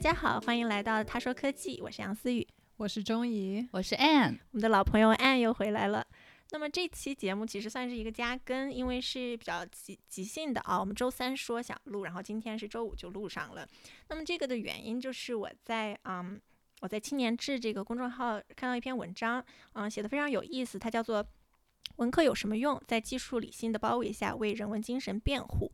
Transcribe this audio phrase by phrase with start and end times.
[0.00, 2.48] 家好，欢迎来到他说科技，我是杨思雨，
[2.78, 6.06] 我是钟怡，我是 Anne，我们的老朋友 Anne 又回来了。
[6.52, 10.80] 那么这期节目其实算是一个加更，因为是比较即即兴的啊。
[10.80, 13.68] 我们周三说想录，然后今天是周五就录上了。
[14.08, 16.40] 那么这个的原因就是我在嗯
[16.80, 19.44] 我在青年志这个公众号看到一篇文章，
[19.74, 21.22] 嗯写的非常有意思，它叫做
[21.96, 22.82] “文科有什么用？
[22.86, 25.70] 在技术理性的包围下为人文精神辩护”。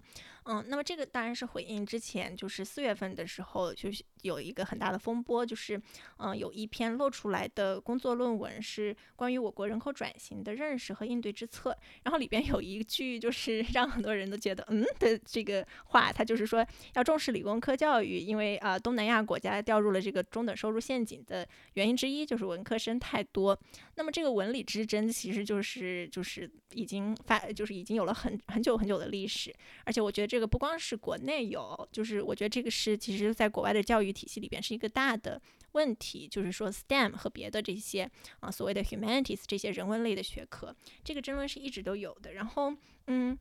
[0.49, 4.05] 嗯，那么这个当然是回应之前就是四月份的时候就是。
[4.27, 5.81] 有一个很大的风波，就是，
[6.19, 23.57] 嗯，有一篇露出来的工作论文是关于我国人口转型的认识和应对之策，然后里边有一句就是让很多人都觉得，嗯的这个话，他就是说要重视理工科教育，因为啊，东南亚国家掉入了这个中等收入陷阱的原因之一就是文科生太多。
[23.95, 34.16] 那么这个文理之争其实就是就是已经发就是已经有了很很久很久的历史，而且我觉得这个不光是国内有，就是我觉得这个是其实在国外的教育。
[34.17, 35.41] 体系里边是一个大的
[35.73, 42.33] 问题，就是说 STEM 和别的这些啊所谓的 humanities 这些人文类的学科，这个争论是一直都有的。
[42.33, 42.75] 然后，
[43.09, 43.39] 嗯。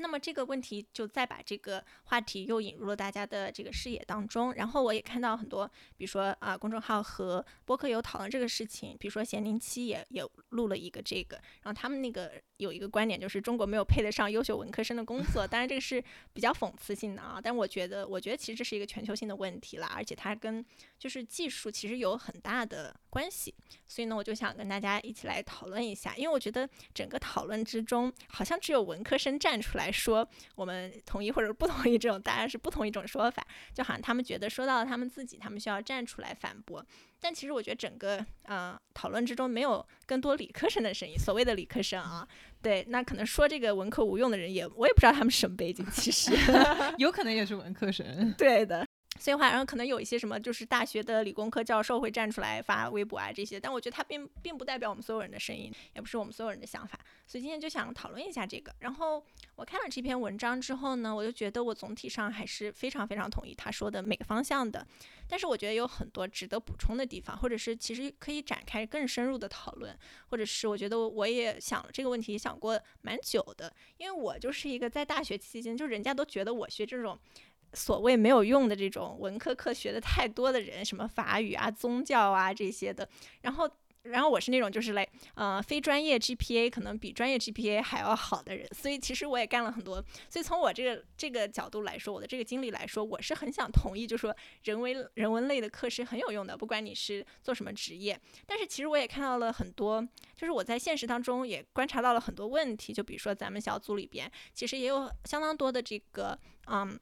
[0.00, 20.64] 那么这个问题就再把这个话题又引入了大家的这个视野当中，然后我也看到很多，比如说啊，公众号和播客有讨论这个事情，比如说咸宁七也也录了一个这个，然后他们那个有一个观点就是中国没有配得上优秀文科生的工作，当然这个是比较讽刺性的啊，但我觉得我觉得其实这是一个全球性的问题啦，而且它跟
[20.98, 23.54] 就是技术其实有很大的关系，
[23.86, 29.89] 所以呢，我就想跟大家一起来讨论一下，因为我觉得整个讨论之中好像只有文科生站出来。
[29.90, 36.84] 说我们同意或者不同意这种当然是不同一种说法，就好像他们觉得说到了他们自己，他们需要站出来反驳。
[37.22, 42.26] 但其实我觉得整个呃讨论之中没有更多理科生的声音，所谓的理科生啊，
[42.62, 46.32] 对，那可能说这个文科无用的人也我也不知道他们什么背景，其实
[46.96, 48.86] 有可能也是文科生，对的。
[49.20, 56.98] 所以话，然后可能有一些什么，就是大学的理工科教授会站出来发微博啊这些，但我觉得他并并不代表我们所有人的声音，也不是我们所有人的想法。
[57.26, 58.74] 所以今天就想讨论一下这个。
[58.78, 59.22] 然后
[59.56, 64.86] 我看了这篇文章之后呢，我就觉得我总体上还是非常非常同意他说的每个方向的。
[65.28, 69.96] 但是我觉得有很多值得补充的地方，或者是其实可以展开更深入的讨论，
[70.28, 77.18] 或者是我觉得我也想了这个问题想过蛮久的，因为我就是一个在大学期间就人家都觉得我学这种。
[77.72, 83.08] 所谓没有用的这种文科课学的太多的人，什么法语啊、宗教啊这些的，
[83.42, 83.70] 然后，
[84.02, 98.18] 然后我是那种就是嘞，呃，非专业 GPA 可能比专业 GPA 还要好的人，所以其实我也干了很多，所以从我这个这个角度来说，我的这个经历来说，我是很想同意，就是说人为人文类的课是很有用的，不管你是做什么职业。
[98.46, 100.00] 但是其实我也看到了很多，
[100.34, 106.98] 就是我在现实当中也观察到了很多问题，就比如说咱们小组里边，其实也有相当多的这个，嗯。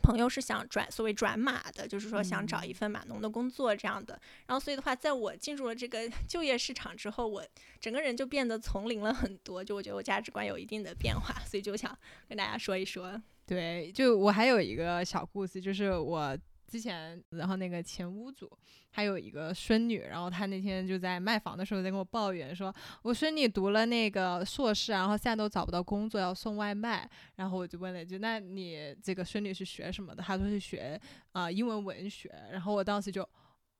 [0.00, 4.18] 朋友是想转所谓转码的，就是说想找一份码农的工作这样的。
[4.46, 7.44] 然后所以的话，在我进入了这个就业市场之后，我
[7.80, 9.62] 整个人就变得从零了很多。
[9.62, 11.96] 就我觉得我价值观有一定的变化，所以就想
[12.28, 13.20] 跟大家说一说。
[13.46, 16.38] 对，就我还有一个小故事，就是我。
[16.72, 18.50] 之前，然后那个前屋主
[18.92, 27.06] 还有一个孙女，然后他那天就在卖房的时候在跟我抱怨，说我孙女读了那个硕士，然后现在都找不到工作，要送外卖。
[27.36, 30.22] 然后我就问了一句，那你这个孙女是学什么的？
[30.22, 30.98] 他说是学
[31.32, 32.32] 啊英文文学。
[32.50, 33.28] 然后我当时就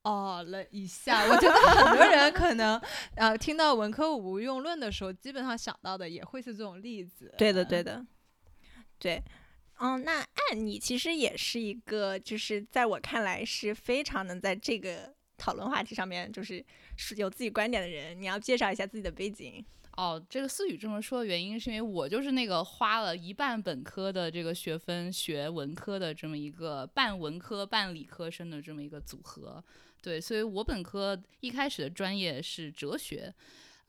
[0.03, 2.79] 哦了一下，我觉得很多人可能
[3.17, 7.35] 啊听到文科无用论的时候，基本上想到的也会是这种例子。
[7.39, 8.05] 对的，对的，
[8.99, 9.23] 对。
[9.85, 16.65] 嗯，那按你其实也是一个，就是在我看来是非常能在这个讨论话题上面，就是
[16.97, 18.17] 是有自己观点的人。
[18.21, 19.65] 你要介绍一下自己的背景
[19.97, 20.25] 哦。
[20.31, 29.61] 这个思雨这么说的原因，是因为我就是那个花了一半本科的这个学分学文科的这么一个半文科半理科生的这么一个组合。
[30.01, 33.35] 对，所以我本科一开始的专业是哲学。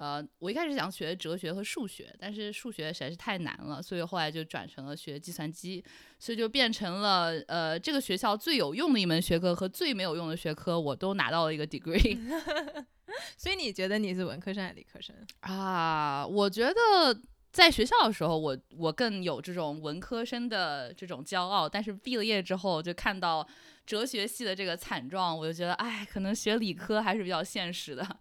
[0.03, 5.81] 呃，我一开始想学哲学和数学，但是数学实在是太难了，所以后来就转成了学计算机，
[6.19, 12.19] 所以就变成了呃，这个学校最有用的一门学科和最没有用的学科，我都拿到了一个 degree。
[13.37, 16.27] 所以你觉得你是文科生还是理科生啊？
[16.27, 17.21] 我觉得
[17.51, 23.47] 在学校的时候，我我更有这种文科生的这种骄傲，但是毕了业之后，就看到
[23.85, 28.19] 哲学系的这个惨状，我就觉得，哎，可能学理科还是比较现实的。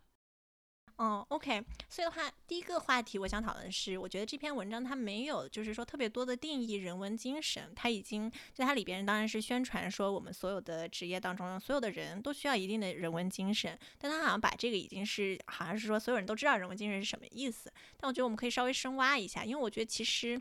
[0.99, 20.41] 嗯，OK，所以的话，第一个话题我想讨论的是，我觉得这篇文章它没有，就是说特别多的定义人文精神，它已经在它里边当然是宣传说我们所有的职业当中，所有的人都需要一定的人文精神，但他好像把这个已经是好像是说所有人都知道人文精神是什么意思，但我觉得我们可以稍微深挖一下，因为我觉得其实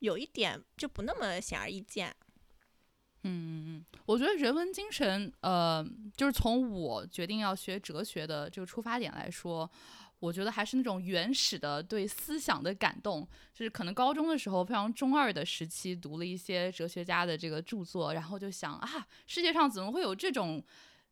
[0.00, 2.14] 有一点就不那么显而易见。
[3.24, 5.86] 嗯嗯，我觉得人文精神，呃，
[6.16, 9.70] 就是从我决定要学哲学的这个出发点来说，
[10.18, 13.24] 我觉得还是那种原始的对思想的感动，
[13.54, 20.60] 就是可能高中的时候非常中二的时期，读了一些哲学家的这个著作，然后就想啊，世界上怎么会有这种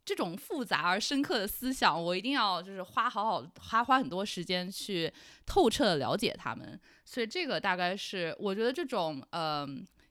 [0.04, 2.02] 这种复杂而深刻的思想？
[2.02, 5.12] 我一定要就是花好好花花很多时间去
[5.46, 6.80] 透彻的了解他们。
[7.04, 9.64] 所以这个大概是我觉得这种呃。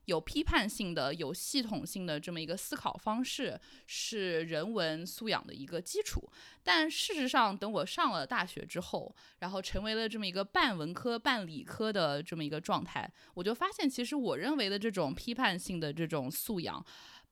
[0.09, 6.29] 有批判性的、有系统性的这么一个思考方式，是人文素养的一个基础。
[6.63, 16.83] 但事实上，等我上了大学之后，然后成为了这么一个半文科半理科的这么一个状态，我就发现，其实我认为的这种批判性的这种素养。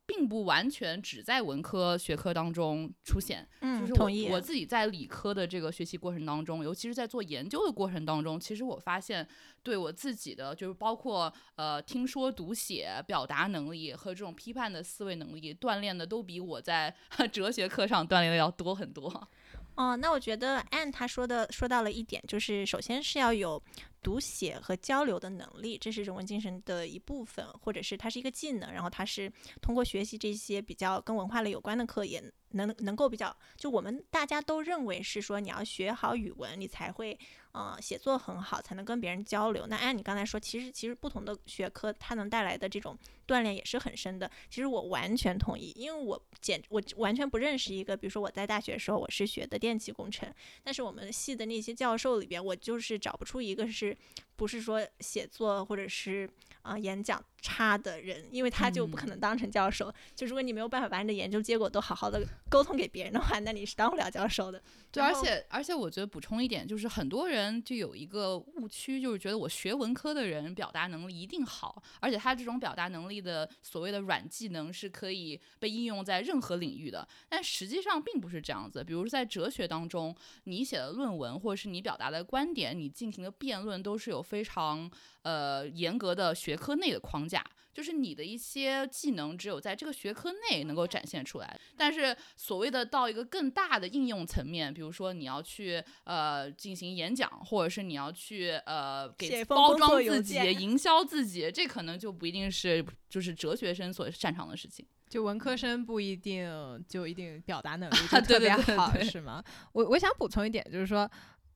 [0.07, 9.27] 并不完全只在文科学科当中出现，嗯，就是我我自己在理科的这个学习过程当中，尤其是在做研究的过程当中，其实我发现
[9.61, 16.95] 对我自己的就是包括呃听说读写表达能力和这种批判的思维能力锻炼的都比我在
[17.31, 19.29] 哲学课上锻炼的要多很多。
[19.75, 23.61] 哦，那我觉得 Anne 他说的说到了一点，就是首先是要有
[24.01, 37.17] 读写和交流的能力，这是人文精神的一部分，或者是它是一个技能，然后它是通过学习这些比较跟文化类有关的课，也能能够比较，就我们大家都认为是说你要学好语文，你才会。
[37.53, 39.65] 呃，写作很好，才能跟别人交流。
[39.65, 42.95] 那按你刚才说，其实其实不同的学科，它能带来的这种
[43.25, 44.29] 锻炼也是很深的。
[44.47, 50.31] 其实我完全同意，因为我简我完全不认识一个，比如说我在大学的时候，我是学的电气工程，
[50.63, 53.96] 但是我们系的那些教授里边，我就是找不出一个是
[54.35, 56.29] 不是说写作或者是。
[56.63, 59.93] 啊，演讲差的人，因为他就不可能当成教授。
[60.13, 64.61] 就如果你没有办法把你的研究结果都好好的沟通给别人的话，那你是当不了教授的。
[64.91, 77.07] 对，而且而且我觉得补充一点，就是很多人就有一个误区，就是觉得我学文科的人表达能力一定好，而且他这种表达能力的所谓的软技能是可以被应用在任何领域的。
[77.29, 78.83] 但实际上并不是这样子。
[78.83, 80.13] 比如在哲学当中，
[80.43, 84.91] 你写的论文或者是你表达的观点，你进行的辩论都是有非常。
[85.23, 87.36] 呃，严格的学科内的框架，
[87.77, 91.59] 就是你的一些技能只有在这个学科内能够展现出来。
[91.77, 104.83] 但是所谓的到一个更大的应用层面，比如说你要去呃进行演讲，或者是你要去呃给包装自己、营销自己，这可能就不一定是就是哲学生所擅长的事情。
[105.07, 109.43] 就文科生不一定就一定表达能力就特别好，是吗？
[109.71, 111.07] 我我想补充一点，就是说。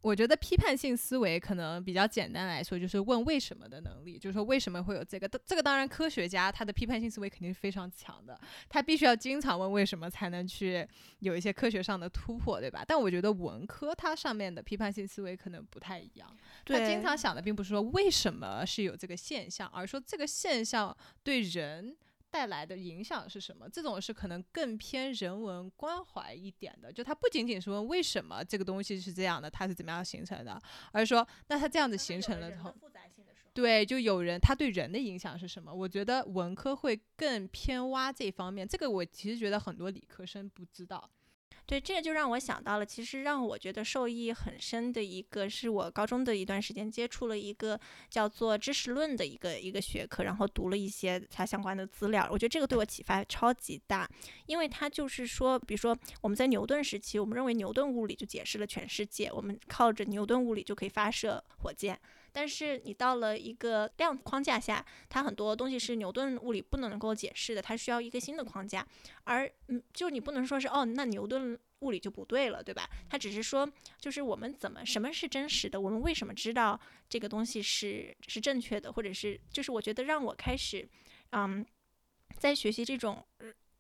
[0.02, 5.30] 我觉得批判性思维可能比较简单来说，就是问为什么的能力，就是说为什么会有这个？
[5.46, 10.88] 这个当然科学家他的批判性思维肯定是非常强的，他必须要经常问为什么才能去
[11.20, 12.84] 有一些科学上的突破，对吧？
[12.88, 21.96] 但我觉得文科它上面的批判性思维可能不太一样，他经常想的并不是说为什么是有这个现象，而说这个现象对人。
[22.32, 23.70] 带来的影响是什么？
[23.70, 30.60] 这种是可能更偏人文关怀一点的，就它不仅仅是问为什么这个东西是这样的，它是怎么样形成的，
[30.94, 32.74] 而是说那它这样子形成了之后，
[33.54, 35.74] 对，就有人他对人的影响是什么？
[35.74, 41.10] 我觉得文科会更偏挖这方面，这个我其实觉得很多理科生不知道。
[41.72, 47.80] 对，这就让我想到了，其实让我觉得受益很深的一个，是我高中的一段时间接触了一个
[48.10, 52.28] 叫做知识论的一个一个学科，然后读了一些它相关的资料。
[52.30, 54.06] 我觉得这个对我启发超级大，
[54.48, 61.98] 因为它就是说，比如说我们在牛顿时期，我们认为牛顿物理就解释了全世界，我们靠着牛顿物理就可以发射火箭。
[62.32, 68.86] 但是你到了一个量子框架下，它很多东西是牛顿物理不能够解释的，它需要一个新的框架。
[69.24, 72.90] 而嗯，就你不能说是哦，那牛顿物理就不对了，对吧？
[73.10, 73.70] 它只是说，
[74.00, 80.88] 就是我们怎么什么是真实的，我们为什么知道这个东西是是正确的，或者是就是我觉得让我开始
[81.32, 81.66] 嗯，
[82.38, 83.26] 在学习这种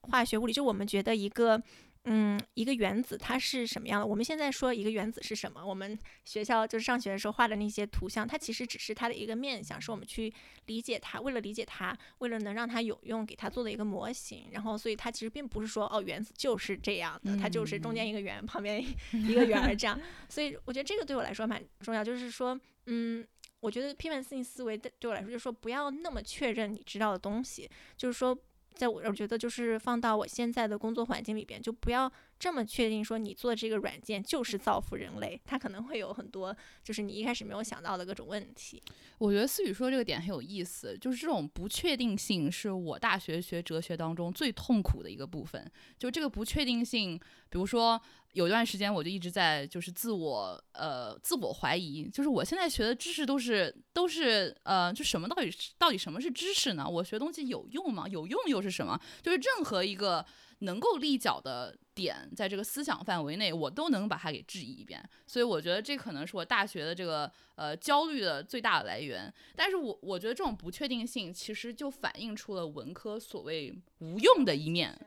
[0.01, 1.61] 化学物理，就我们觉得一个。
[2.05, 4.07] 嗯，一个原子它是什么样的？
[4.07, 5.63] 我们现在说一个原子是什么？
[5.63, 10.33] 我们学校就是上学的时候画的那些图像，它其实只是它的一个面相，是我们去
[10.65, 14.47] 理解它，为了理解它，为了能让它有用，给它做的一个模型。
[14.51, 19.99] 然后，所以它其实并不是说哦，原子就是这样的，它就是中间一个圆，旁边 一个圆儿这样。
[20.27, 23.23] 所以我觉得这个对我来说蛮重要，就是说，嗯，
[23.59, 28.35] 我觉得批判性思维对我来说，就是说不要那么确认你知道的东西，就是说。
[28.75, 38.81] 在我我觉得就是放到我现在的工作环境里边，就不要这么确定说你做这个软件就是造福人类，它可能会有很多就是你一开始没有想到的各种问题。
[39.19, 45.71] 我觉得思雨说这个点很有意思，就是这种不确定性是我大学学哲学当中最痛苦的一个部分。
[45.99, 47.15] 就这个不确定性，
[47.47, 48.01] 比如说
[48.33, 56.89] 有段时间我就一直在就是自我呃自我怀疑，就是我现在学的知识都是都是呃就什么到底是到底什么是知识呢？
[56.89, 58.07] 我学东西有用吗？
[58.07, 58.99] 有用又是什么？
[59.21, 60.25] 就是任何一个
[60.61, 65.03] 能够立脚的点，在这个思想范围内，我都能把它给质疑一遍。
[65.27, 69.31] 所以我觉得这可能是我大学的这个呃焦虑的最大的来源。
[69.55, 74.97] 但是我我觉得这种不确定性其实就反映出了文科所谓无用的一面。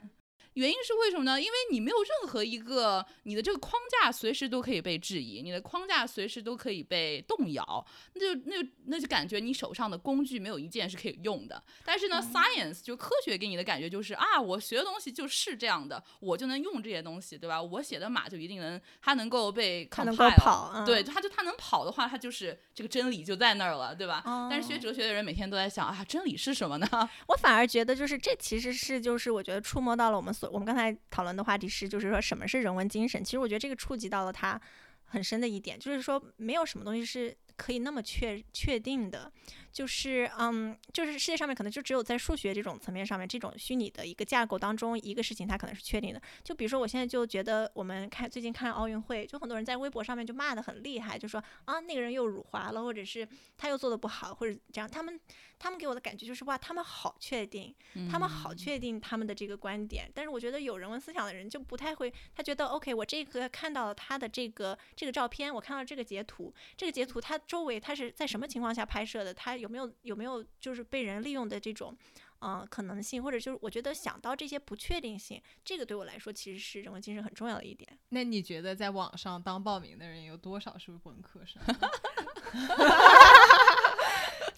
[0.55, 1.41] 原因是为什么呢？
[1.41, 11.63] 因为你没有任何一个你的这个框架随时都可以被质疑，你的框架随时都可以被动摇，那就那就那就感觉你手上的工具没有一件是可以用的。
[11.85, 17.61] 但是呢，science 就科学给你的感觉就是啊，我学的东西就是这样的，我就能用这些东西，对吧？
[17.61, 24.23] 我写的码就一定能，它能够被它能够跑，嗯、对，它就它能跑的话，它就是这个真理就在那儿了，对吧？
[24.25, 26.89] 哦、但是学哲学的人每天都在想啊，真理是什么呢？
[27.29, 33.23] 我反而觉得就是这其实是就是我觉得触摸到了我们我们刚才讨论的话题是，就是说什么是人文精神？
[33.23, 34.61] 其实我觉得这个触及到了它
[35.05, 39.31] 很深的一点，就是说没有什么东西是可以那么确确定的。
[39.75, 46.23] 就是嗯，就是世界上面可能就只有在数学这种层面上面，这种虚拟的一个架构当中，一个事情它可能是确定的。
[46.45, 53.29] 就比如说，我现在就觉得我们看最近看奥运会，就很多人在微博上面就骂的很厉害，就说啊那个人又辱华了，或者是
[53.59, 54.89] 他又做的不好，或者这样。
[54.89, 55.21] 他们
[55.59, 57.75] 他们给我的感觉就是哇，他们好确定，
[58.09, 60.09] 他们好确定他们的这个观点。
[60.15, 71.97] 但是我觉得有人文思想的人就不太会，他觉得 OK，我这个看到了他的这个这个照片，我看到这个截图，这个截图它周围它是在什么情况下拍摄的，它有没有有没有就是被人利用的这种，
[72.41, 77.99] 嗯、可能性，或者就是我觉得想到这些不确定性，这个对我来说其实是人文精神很重要的一点。
[78.11, 81.63] 那你觉得在网上当报名的人有多少是文科生？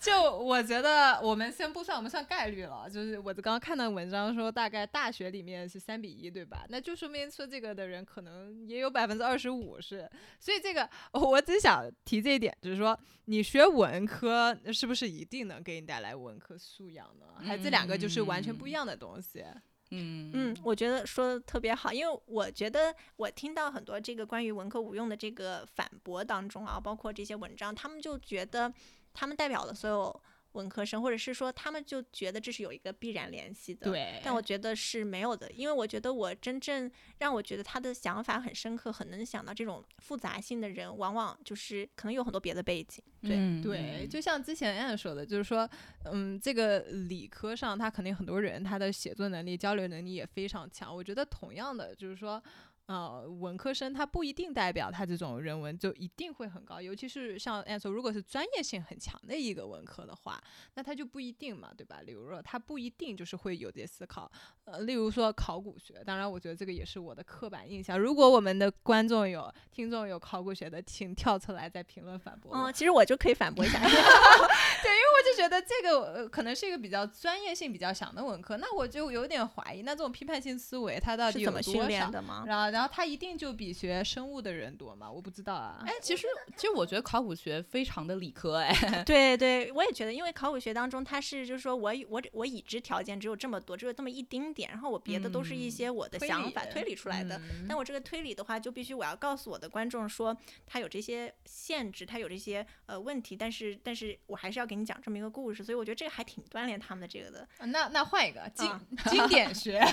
[0.06, 2.88] 就我觉得，我们先不算，我们算概率了。
[2.88, 6.64] 就是我刚刚看到文章说，大概大学里面是三比一，对吧？
[6.68, 10.08] 那就说明说这个的人可能也有百分之二十五是。
[10.38, 17.26] 所以这个我只想提这一点，就是说你学文科是不是一定能给你带来文科素养呢？
[17.44, 19.44] 还这两个就是完全不一样的东西。
[19.90, 28.72] 嗯嗯，我觉得说的特别好，因为我觉得我听到很多这个关于文科无用的这个反驳当中啊，包括这些文章，他们就觉得。
[29.16, 33.90] 他们代表了所有文科生，或者是说他们就觉得这是有一个必然联系的。
[33.90, 43.02] 对，但我觉得是没有的，因为我觉得我真正让我觉得他的想法很深刻，很能想到这种复杂性的人，往往就是可能有很多别的背景。
[43.22, 45.68] 对、嗯、对，就像之前 Anne 说的，就是说，
[46.04, 50.94] 嗯，这个理科上他肯定很多人他的写作能力、交流能力也非常强。
[50.94, 52.42] 我觉得同样的就是说。
[52.86, 60.40] 呃，文科生他不一定代表他这种人文就一定会很高，尤其是像 n 说，如果是专业性很强的一个文科的话，
[60.74, 62.02] 那他就不一定嘛，对吧？
[62.02, 64.30] 例如说，他不一定就是会有这些思考。
[64.66, 67.98] 呃，例如说考古学，当然我觉得这个也是我的刻板印象。
[67.98, 72.52] 如果我们的观众有听众有考古学的，请跳出来在评论反驳。
[72.54, 82.44] 嗯，其实我就可以反驳一下 对，因为我就觉得这个、呃、可能是一个比较专业性比较强的文科，那我就有点怀疑，那这种批判性思维它到底怎么训练的吗？
[82.46, 82.75] 然后。
[82.76, 85.10] 然后他一定就比学生物的人多吗？
[85.10, 85.82] 我不知道啊。
[85.86, 88.70] 哎，其实其实我觉得考古学非常的理科哎。
[89.06, 97.38] 对对，我也觉得，因为考古学当中它是就是说我我我已知条件只有这么多，只有这么一丁点，然后我别的都是一些我的想法、嗯、推理出来的。
[97.38, 107.48] 嗯、但我这个推理的话，就必须我要告诉我的观众说，它有这些限制，它有这些呃问题，但是但是我还是要给你讲这么一个故事，所以我觉得这个还挺锻炼他们的这个的。
[107.60, 109.82] 那那换一个经、啊、 经典学。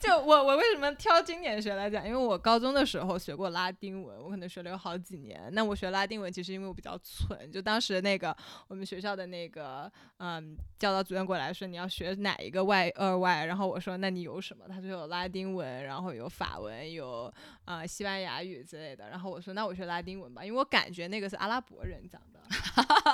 [0.00, 2.06] 就我我为什么挑经典学来讲？
[2.06, 5.48] 因为我高中的时候学过拉丁文，我可能学了有好几年。
[5.52, 8.36] 那我学拉丁文其实因为我比较蠢，就当时那个
[8.68, 14.64] 我们学校的那个嗯教导主任过来说你要学哪一个外二外，然后我说那你有什么？
[14.68, 17.32] 他说有拉丁文，然后有法文，有
[17.64, 19.08] 啊、呃、西班牙语之类的。
[19.08, 22.40] 然后我说那我学拉丁文吧，因为我感觉那个是阿拉伯人讲的，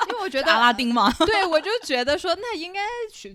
[0.09, 2.81] 因为我觉 得阿拉丁嘛，对我就觉得说那应该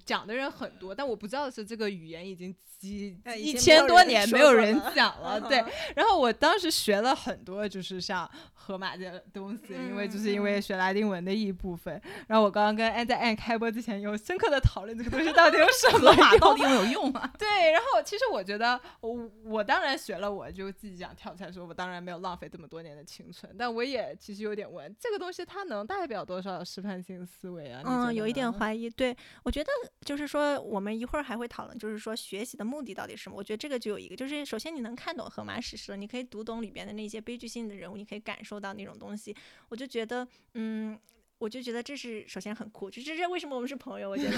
[0.05, 2.55] 讲的人很多，但我不知道是这个语言已经。
[2.77, 5.63] 几一千多年没有人讲了， 对。
[5.95, 11.99] 然后我当时学了很多，就是像荷马这东西，因为就是因为学拉丁文的一部分。
[12.27, 17.33] 然后我刚刚跟安在安开播之前有深刻的讨论这个东西到底有什么用，到底有没有用啊？
[17.39, 17.71] 对。
[17.71, 27.81] 然后其实我觉得我我当然学了，我就自己讲跳出来说，我当然没有浪费这么多年的青春，但我也其实有点问这个东西它能代表多少批判性思维啊？
[27.83, 28.87] 嗯，有一点怀疑。
[28.87, 29.69] 对我觉得
[30.01, 32.66] 就是说，我们一会儿还会讨论，就是说学习的。
[32.67, 33.37] 目的到底是什么？
[33.37, 39.35] 我觉得这个就有一个，就是首先你能看懂荷马史诗，你可以读懂里边的那些悲剧性的人物，你可以感受到那种东西。
[39.69, 40.99] 我就觉得，嗯，
[41.37, 44.09] 我就觉得这是首先很酷，就这是为什么我们是朋友？
[44.09, 44.37] 我觉得，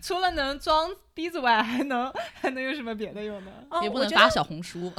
[0.02, 3.52] 除了能装逼之外，还能还能有什么别的用呢？
[3.70, 4.92] 哦，也不能发小红书。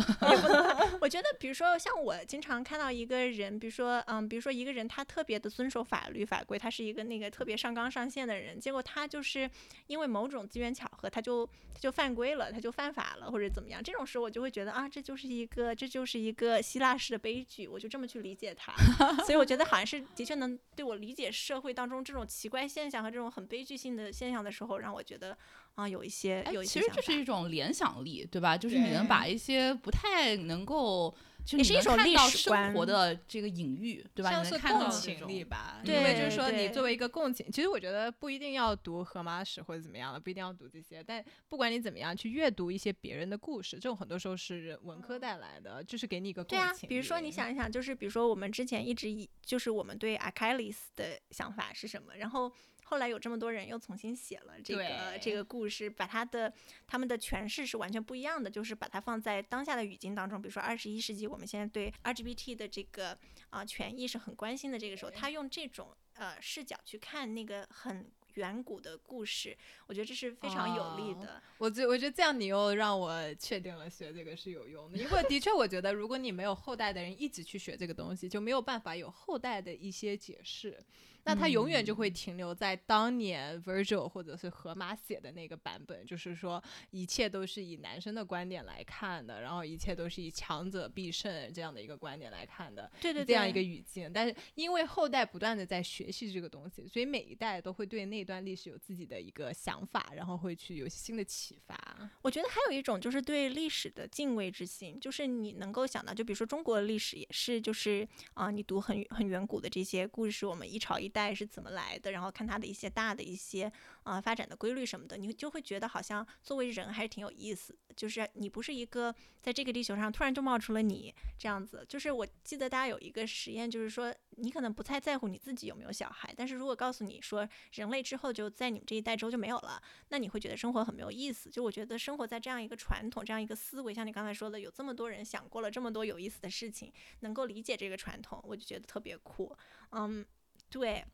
[1.01, 9.50] 我觉得，比如说像我经常看到一个人，比如说，嗯，比如说一个人他特别的遵守法律法规，他是一个那个特别上纲上线的人，结果他就是
[9.88, 18.72] 因为某种机缘巧合，他就他就犯规了，他就犯法了，或者怎么样，这种时候我就会觉得啊，这就是一个这就是一个希腊式的悲剧，我就这么去理解他。
[19.25, 25.38] 所以我觉得好像是的确能对我理解社会当中这种奇怪现象和这种很悲剧性的现象的时候，让我觉得
[25.75, 28.57] 啊有一些哎有一些其实这是一种联想力，对吧？
[28.57, 31.15] 就是你能把一些不太能够，
[31.53, 34.29] 你种历到生史观活的这个隐喻，对吧？
[34.31, 52.51] 像是你能看到这共情力吧，对因为就是说你作为一个共情，其实我觉得不一定要读荷马史或者怎么样的，不一定要读这些，但不管你怎么样去阅读一些别人的故事，这种很多时候是文科带来的，就是给你一个共对啊情，比如说你想一想，就是比如说我们之前一直以就是我们对阿凯里斯的想法是什么，然后
[52.91, 56.53] 后来有这么多人又重新写了这个这个故事，把他的
[56.86, 63.17] 他们的诠释是完全不一样的，就是把它放在当下的语境当中，比如说二十一世纪我们现在对 LGBT 的这个
[63.50, 69.57] 啊、权益是很关心的，这个时候他用这种呃视角去看那个很远古的故事，
[69.88, 71.41] 我觉得这是非常有利哦的。
[71.60, 80.77] 我觉我觉得这样你又让我确定了学这个是有用的，因为的确我觉得如果你没有后代的人一直去学这个东西，就没有办法有后代的一些解释，
[81.24, 94.12] 那它永远就会停留在当年 Virgil 或者是荷马写的那个版本，就是说一切都是以男生的观点来看的，然后一切都是以强者必胜这样的一个观点来看的，对对对，这样一个语境。
[94.13, 101.78] 但是因为后代不断的在学习这个东西，所以每一代都会对那段历史有自己的一个想法，然后会去有新的启发。
[102.22, 113.72] 我觉得还有一种就是对历史的敬畏之心，就是你能够想到，就比如说中国的历史也是，就是啊、你读很很远古的这些故事，我们一朝一代是怎么来的，然后看它的一些大的一些
[114.03, 121.86] 啊、发展的规律什么的，你就会觉得好像作为人还是挺有意思，就是你不是一个在这个地球上突然就冒出了你这样子。
[121.88, 129.81] 就是我记得大家有一个实验，就是说你可能不太在乎你自己有没有小孩，但是如果告诉你说人类之后就在你们这一代之后就没有了。
[130.09, 131.50] 那你会觉得生活很没有意思。
[131.50, 139.55] 就我觉得生活在这样一个传统、这样一个思维，像你刚才说的，有这么多人想过了这么多有意思的事情，能够理解这个传统，我就觉得特别酷。
[139.92, 140.25] 嗯，
[140.72, 141.05] 对。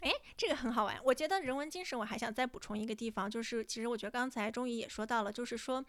[0.00, 1.00] 哎，这个很好玩。
[1.02, 5.82] 我觉得人文精神，我还想再补充一个地方，就是其实我觉得刚才终于也说到了，就是说，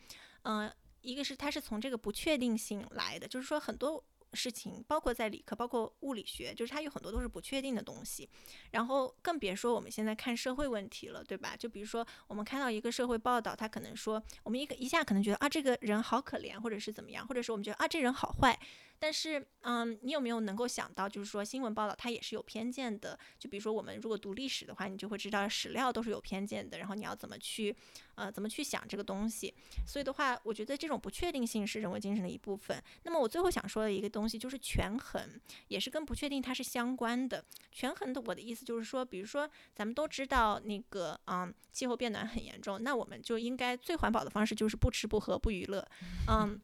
[0.44, 0.72] 嗯、
[1.02, 8.30] 一个是它是从这个不确定性来的，就是说很多事情，包括在理科，包括物理学，就是它有很多都是不确定的东西。
[8.72, 11.54] 然后更别说我们现在看社会问题了，对吧？
[11.58, 18.58] 就比如说我们看到一个社会报道，他可能说我们一个一下可能觉得啊这个人好可怜，或者是怎么样，或者是我们觉得啊这人好坏。
[18.98, 23.18] 但是，嗯，你有没有能够想到，就是说新闻报道它也是有偏见的？
[23.38, 27.76] 就比如说我们如果读历史的话，你就会知道史料都是有偏见的，然后你要怎么去，
[28.16, 29.54] 呃，怎么去想这个东西。
[29.86, 32.82] 所以的话，我觉得这种不确定性是人文精神的一部分。
[33.04, 35.22] 那么我最后想说的一个东西就是权衡，
[35.68, 37.44] 也是跟不确定它是相关的。
[37.72, 45.86] 权衡的我的意思就是说，比如说咱们都知道那个嗯气候变暖很严重，那我们就应该最环保的方式就是不吃不喝不娱乐，
[46.30, 46.60] 嗯。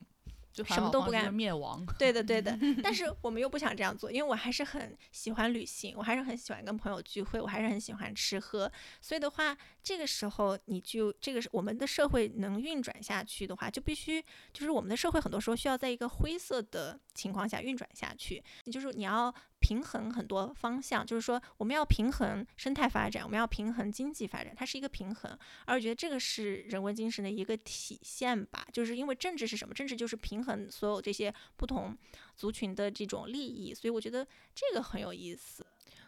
[0.54, 1.86] 就什么都不干干，灭亡。
[1.98, 2.58] 对的，对的。
[2.84, 8.72] 但是我们又不想这样做，因为我还是很喜欢旅行，我还是很喜欢跟朋友聚会，我还是很喜欢吃喝。
[9.02, 14.22] 所以的话，这个时候你就这个是我们的社会能运转下去的话，就必须
[14.54, 25.38] 就是我们的社会很多时候需要在一个灰色的情况下运转下去，就是你要平衡很多方向，就是说我们要平衡生态发展，我们要平衡经济发展，它是一个平衡。
[25.66, 29.74] 而我觉得这个是人文精神的一个体现吧，就是因为政治是什么？
[29.74, 31.98] 政治就是平衡所有这些不同
[32.36, 35.66] 族群的这种利益，所以我觉得这个很有意思。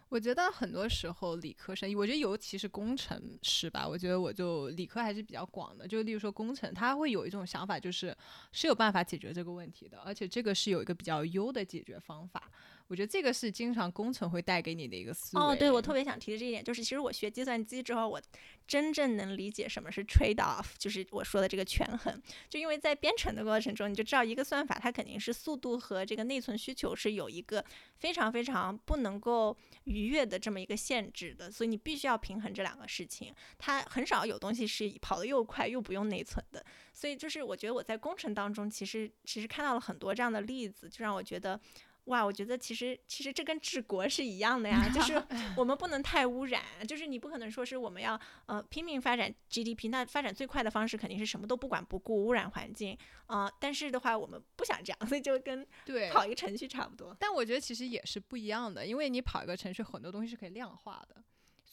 [0.09, 5.87] 我觉得很多时候理科生，我觉得尤其是工程师吧，我觉得我就理科还是比较广的。
[5.87, 8.15] 就例如说工程，他会有一种想法，就是
[8.51, 12.51] 是有办法解决这个问题的，而且这个是有一个比较优的解决方法。
[12.93, 15.43] 我觉得这个是经常工程会带给你的一个思维。
[15.43, 18.21] 哦，对，我特别想提的这一点，就是其实我学计算机之后，我
[18.67, 22.21] 真正能理解什么是 trade off，就是我说的这个权衡。
[22.47, 27.65] 就因为在编程的过程中，你就知道一个算法它肯定是速度和这个内存需求是有一个
[27.97, 33.34] 非常非常不能够逾越的这么一个限制的，所以你必须要平衡这两个事情。
[33.58, 41.60] 它很少有东西是跑得又快又不用内存的，所以就是我觉得我在工程当中其实其实看到了很多这样的例子，就让我觉得。
[42.05, 45.13] 哇，我觉得其实其实这跟治国是一样的呀，就 是
[45.55, 53.53] 我们不能太污染，就是你不可能说是我们要呃拼命发展 GDP，那发展最快的方式肯定是什么都不管不顾，污染环境啊、呃。
[53.59, 57.15] 但是的话，我们不想这样，所以就跟对跑一个程序差不多。
[57.19, 61.23] 但我觉得其实也是不一样的，因为你跑一个程序，很多东西是可以量化的。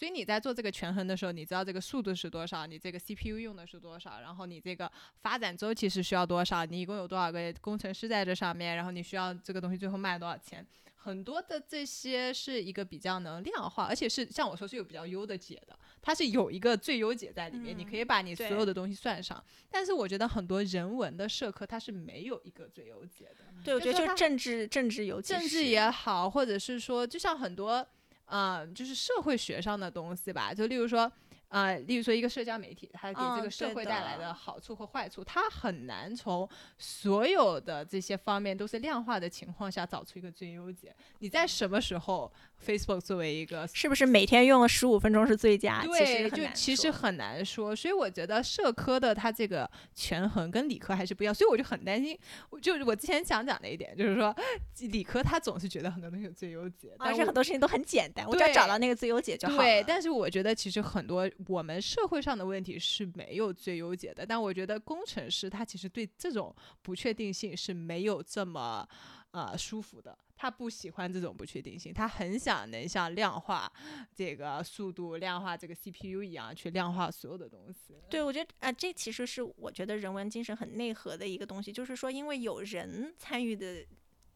[0.00, 10.66] 所以你在做这个权衡的时候，你知道这个速度是多少，你这个 CPU 用的是多少，然后你这个发展周期是需要多少，你一共有多少个工程师在这上面，然后你需要这个东西最后卖多少钱。
[11.02, 19.42] 很多的这些是一个比较能量化，而且是像我说是有比较优的解的，它是有一个最优解在里面，你可以把你所有的东西算上。
[19.70, 23.44] 但是我觉得很多人文的社科它是没有一个最优解的。
[23.62, 27.86] 对，我觉得就政治政治有政治也好，或者是说就像很多
[28.30, 31.10] 嗯，就是社会学上的东西吧，就例如说。
[31.50, 40.94] 啊，例如说一个社交媒体，它给这个社会带来的好处和坏处，它很难从所有的这些方面都是量化的情况下找出一个最优解。
[41.18, 42.32] 你在什么时候
[42.64, 45.84] ，Facebook 作为一个是不是每天用了十五分钟是最佳？
[45.84, 47.74] 对，就其实很难说。
[47.74, 51.34] 所以我觉得社科的它这个权衡跟理科还是不一样。
[51.34, 52.18] 所以我就很担心，
[52.60, 54.34] 就我之前想讲的一点，就是说
[54.80, 59.62] 理科他总是觉得很多东西有最优解，而且很多事情都很简单，我只要找到那个最优解就好了。
[59.62, 61.20] 对，但是我觉得其实很多。
[61.48, 68.86] 我们社会上的问题是没有最优解的，但我觉得工程师他其实对这种不确定性是没有这么
[69.30, 73.70] 啊舒服的，他不喜欢这种不确定性，他很想能像量化
[74.14, 77.96] 这个速度、量化这个 CPU 一样去量化所有的东西。
[78.08, 83.86] 对，我觉得啊，这其实是我觉得人文精神很内核的一个东西，就是说因为有人参与的。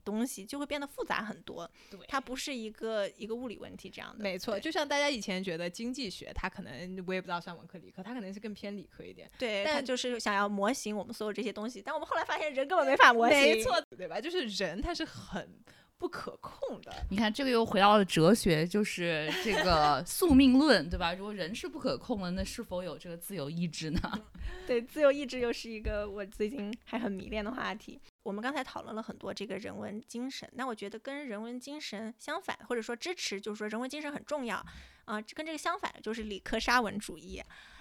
[0.05, 4.23] 东西就会变得复杂很多，对，它不是一个一个物理问题这样的。
[4.23, 9.31] 没错，就像大家以前觉得经济学，它可能我也不知道算文科理科，它可能是更偏理科一点。
[9.39, 13.39] 对，但就是想要模型我们所有这些东西，但我们后来发现人根本没法模型。
[13.39, 14.21] 没错，对吧？
[14.21, 15.49] 就是人他是很
[15.97, 16.93] 不可控的。
[17.11, 21.15] 你看这个又回到了哲学，就是这个 宿命论，对吧？
[21.15, 24.01] 如果人是不可控的，那是否有这个自由意志呢？
[24.67, 27.99] 对，自由意志又是一个我最近还很迷恋的话题。
[28.25, 34.57] 我们刚才讨论了很多这个人文精神，那我觉得跟人文精神相反，或者说支持，就是说人文精神很重要
[35.05, 35.21] 啊。
[35.35, 37.41] 跟这个相反就是理科沙文主义。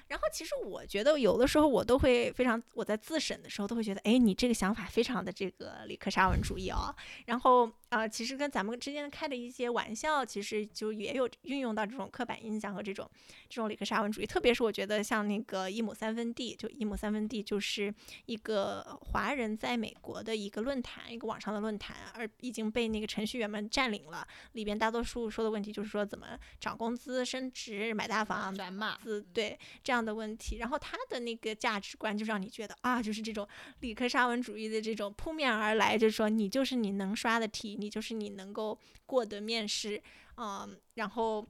[0.09, 6.93] 然后其实我觉得有的时候我都会非常，我在自审的时候都会觉得，哎，你这个想法非常的这个理科沙文主义哦。
[7.25, 13.09] 然后啊，其实跟咱们之间开的一些玩笑，其实就也有运用到这种刻板印象和这种
[13.49, 14.25] 这种理科沙文主义。
[14.25, 17.91] 特别是我觉得像那个一亩三分地，就一亩三分地就是
[18.27, 24.27] 一个华人在美国的一个论坛，一个网上的论坛，而已经被那个程序员们占领了。
[24.51, 28.95] 里边大多数说的问题就是说怎么涨工资、升职、买大房、转码，
[29.33, 30.03] 对这样。
[30.03, 33.47] 的问题，然后他的那个价值观就让你觉得啊，就是这种
[33.79, 40.01] 理科沙文主义的这种扑面而来，就是说你就是你能刷的题，你就是你能够过的面试，
[40.37, 41.45] 嗯，然后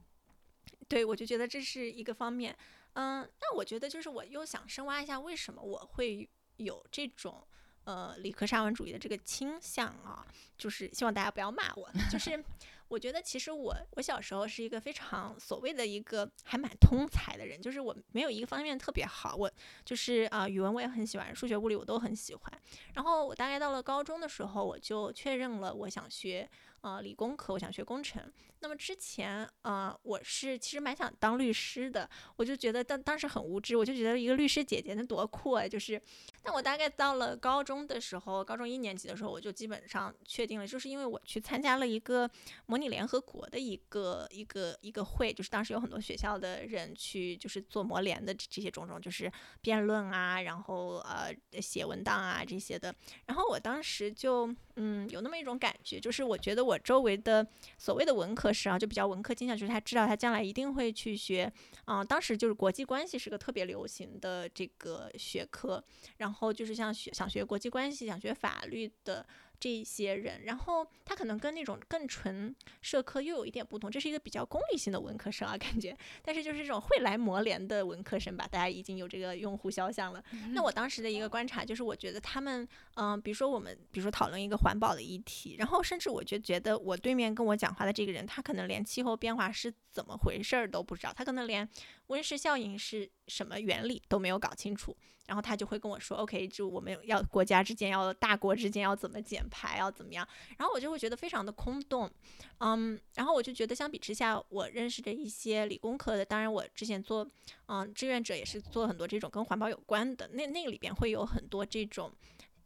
[0.88, 2.56] 对我就觉得这是一个方面，
[2.94, 7.46] 嗯，那我觉得就是我又想深挖一下，为什么我会有这种
[7.84, 10.26] 呃理科沙文主义的这个倾向啊？
[10.58, 12.44] 就是希望大家不要骂我，就是。
[12.88, 19.50] 我觉得其实我我小时候是一个非常所谓的一个还蛮通才的人，就是我没有一个方面特别好，我
[19.84, 22.62] 就是啊语文我也很喜欢，数学物理我都很喜欢。
[22.94, 26.48] 然后我大概到了高中的时候，我就确认了我想学
[26.84, 28.22] 呃理工科，我想学工程。
[28.60, 36.00] 那么之前呃我是其实蛮想当律师的，我就觉得当当时很无知，我就觉得一个律师姐姐那多酷啊，就是。
[36.42, 42.30] 但我大概到了高中的时候，高中一年级的时候，我就基本上确定了，就是因为我去参加了一个
[42.66, 49.30] 模拟联合国的一个一个一个会，就是当时有很多学校的人去，就是做模联的这些种种，就是
[49.62, 52.94] 辩论啊，然后呃写文档啊这些的。
[53.26, 57.46] 然后我当时就嗯有那么一种感觉，就是我觉得我周围的
[57.78, 61.50] 所谓的文科生啊，就比较文科倾向，就是他知道他将来一定会去学
[61.86, 65.82] 啊，当时就是国际关系是个特别流行的这个学科，
[66.18, 66.34] 然后。
[66.34, 69.24] 然后就是像学想学国际关系、想学法律的
[69.58, 75.96] 这些人，然后他可能跟那种更纯社科又有一点不同，这是一个比较功利性的文科生啊，感觉。
[76.22, 80.22] 但是就是这种会来磨联的文科生吧，大家已经有这个用户肖像了。
[80.52, 91.68] 那我当时的一个观察就是，我觉得他们，嗯，比如说我们，比如说讨论一个环保的议题，然后甚至我就觉得我对面跟我讲话的这个人，他可能连气候变化是怎么回事儿都不知道，他可能连
[92.08, 94.96] 温室效应是什么原理都没有搞清楚。
[95.26, 100.26] 然后他就会跟我说：“OK，就我们要国家之间要大国之间要怎么减排，要怎么样？”
[100.58, 102.10] 然后我就会觉得非常的空洞，
[102.58, 107.26] 嗯，然后我就觉得相比之下，我认识的一些理工科的，当然我之前做
[107.66, 112.12] 嗯志愿者也是做很多这种跟环保有关的，那那个里边会有很多这种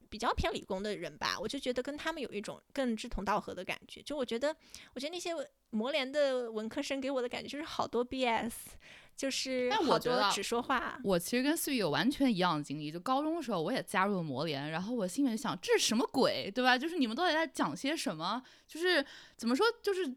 [0.08, 4.02] 比较偏理工的人吧，我就觉得跟他们有一种更志同道合的感觉。
[4.02, 4.54] 就我觉得，
[4.94, 5.32] 我觉得那些
[5.70, 8.54] 磨联的文科生给我的感觉就是好多 BS。
[9.18, 10.96] 就是，但我觉得只说话。
[11.02, 16.78] 我其实跟思雨有完全一样的经历，就高中的时候我也加入了魔联，然后我心里面想这是什么鬼，对吧？
[16.78, 18.40] 就是你们到底在讲些什么？
[18.68, 19.04] 就是
[19.36, 19.66] 怎么说？
[19.82, 20.14] 就是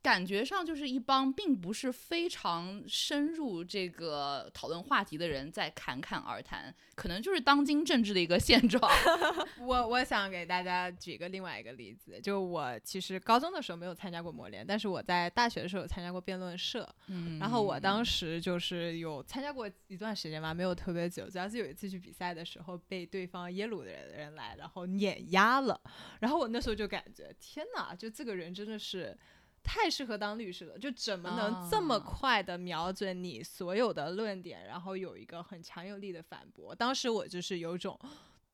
[0.00, 8.80] 感觉上就是一帮并不是非常深入这个讨论话题的人在侃侃而谈，可能就是当今政治的一个现状。
[9.60, 25.80] 我我想给大家举一个另外一个例子，就我其实高中的时候没有参加过模联，但是我在大学的时候有参加过辩论社，嗯然后我当时就是有参加过一段时间吧，没有特别久，主要是有一次去比赛的时候被对方耶鲁的人来，然后碾压了，
[26.20, 29.16] 然后我那时候就感觉天哪，就这个人真的是。
[29.62, 36.74] 太适合当律师了，就怎么能这么啊快的瞄准你所有的论点，然后有一个很强有力的反驳？
[36.74, 37.98] 当时我就是有种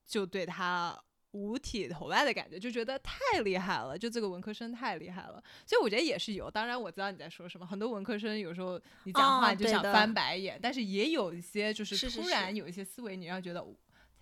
[0.05, 0.97] 就对他
[1.31, 5.43] 五体投外的感觉，就觉得太厉害了，就这个文科生太厉害了。
[5.65, 13.61] 所以我觉得也是有，当然我知道你在说什么，很多文科生有时候你讲话就想翻白眼，但是也有一些就是突然有一些思维，你让觉得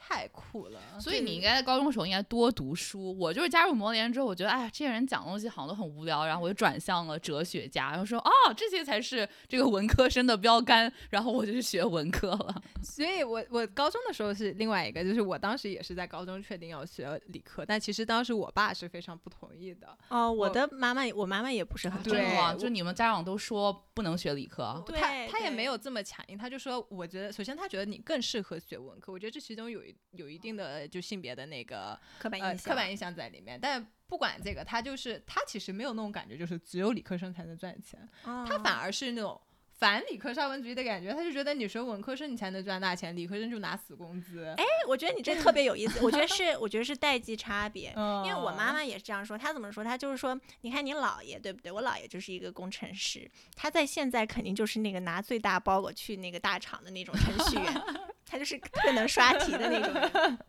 [0.05, 0.79] 太酷了。
[0.99, 3.17] 所以你应该在高中的时候应该多读书。
[3.17, 12.61] 我就是加入模联之后，我觉得哎呀，这些人讲东西好像都很无聊，然后我就转向了哲学家，然后说哦，这些才是这个文科生的标杆，然后我就去学文科了。
[12.83, 19.87] 所以我我高中的时候是另外一个，就是我当时也是在高中确定要学理科，但其实当时我爸是非常不同意的。
[20.09, 22.51] 哦，我我的妈妈，我妈妈也不是很对同意真的吗？
[22.53, 32.57] 我就你们家长都说不能学理科，对他他也没有这么强硬，他就说，我觉得首先他觉得你更适合学文科，我觉得这其中有一有一定的就性别的那个呃刻板印象。
[32.57, 33.85] 刻板印象在里面，但。
[34.05, 39.41] 不管这个，他就是他其实没有那种感觉，就是只有理科生才能赚钱，哦他反而是那种
[39.79, 44.53] 反理科沙文主义的感觉，他就觉得你学文科生你才能赚大钱，理科生就拿死工资。
[44.55, 47.91] 哎，我觉得你这特别有意思，我觉得是， 我觉得是代际差别。
[47.95, 49.83] 嗯因为我妈妈也是这样说，她怎么说？
[49.83, 51.71] 她就是说，你看你姥爷对不对？
[51.71, 57.73] 我姥爷就是一个工程师，他在现在肯定就是那个拿最大包裹去那个大厂的那种程序员，
[58.33, 60.39] 他就是特别能刷题的那种人。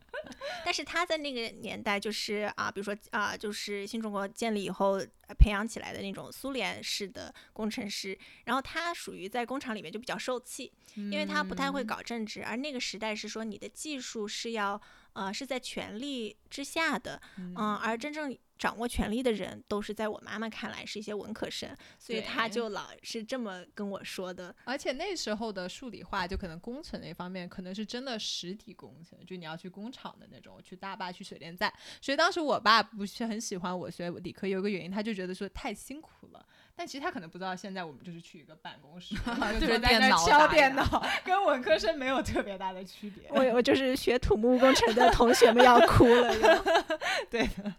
[0.65, 14.81] 但是他在那个年代，就是啊，比如说啊，就是新中国建立以后呃培养起来的那种苏联式的工程师，然后他属于在工厂里面就比较受气，因为他不太会搞政治，而那个时代是说你的技术是要
[15.13, 24.57] 呃是在权力之下的，嗯，而真正掌握权力的人都是在我妈妈看来是一些文科生，所以她就老是这么跟我说的。
[24.65, 31.71] 而且那时候的数理化，就可能工程那方面，可能是真的实体工程，就你要去工厂的那种，去大坝、去水电站。
[32.01, 36.43] 所以当时我爸不是很喜欢我学理科，有一个原因，他就觉得说太辛苦了。
[36.75, 39.15] 但其实他可能不知道，现在我们就是去一个办公室，
[39.61, 43.29] 就是在那儿电脑敲电脑，跟文科生没有特别大的区别。
[43.29, 46.35] 我我就是学土木工程的同学们要哭了。
[47.31, 47.75] 对的，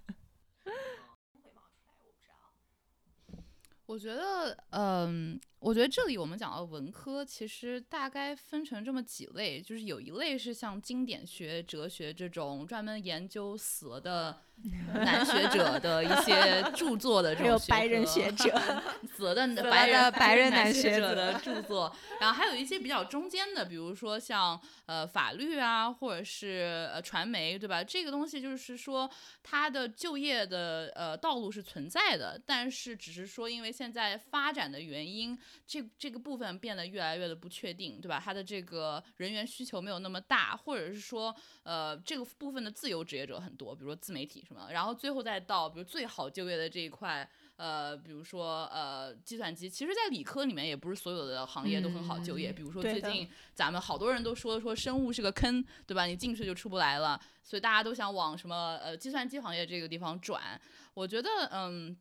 [3.85, 14.37] 我觉得，嗯，我觉得这里我们讲到文科，其实大概分成这么几类，就是有一类是像经典学、哲学这种专门研究死了的
[14.93, 18.55] 男学者的一些著作的这还有种白人学者，
[19.17, 27.83] 死了的了白人白人男男学者者的著作，然后还有一些比较中间的，比如说像呃法律啊，或者是呃传媒，对吧？
[27.83, 29.09] 这个东西就是说
[29.41, 35.37] 它的就业的呃道路是存在的，但是只是说因为现在发展的原因，
[35.67, 38.21] 这这个部分变得越来越的不确定，对吧？
[38.23, 47.29] 他的这个人员需求没有那么大，或者是说呃这个部分的自由职业者很多，比如说自媒体什么的，然后最后再到比如最好就业的这一块。
[47.57, 52.51] 呃，比如说呃，计算机，其实，在理科里面也不是所有的行业都很好就业。
[52.51, 56.03] 嗯比如说最近咱们好多人都说说生物是个坑，对吧？
[56.05, 60.59] 你进去就出不来了，所以大家都想往什么呃计算机行业这个地方转。
[60.93, 61.95] 我觉得嗯。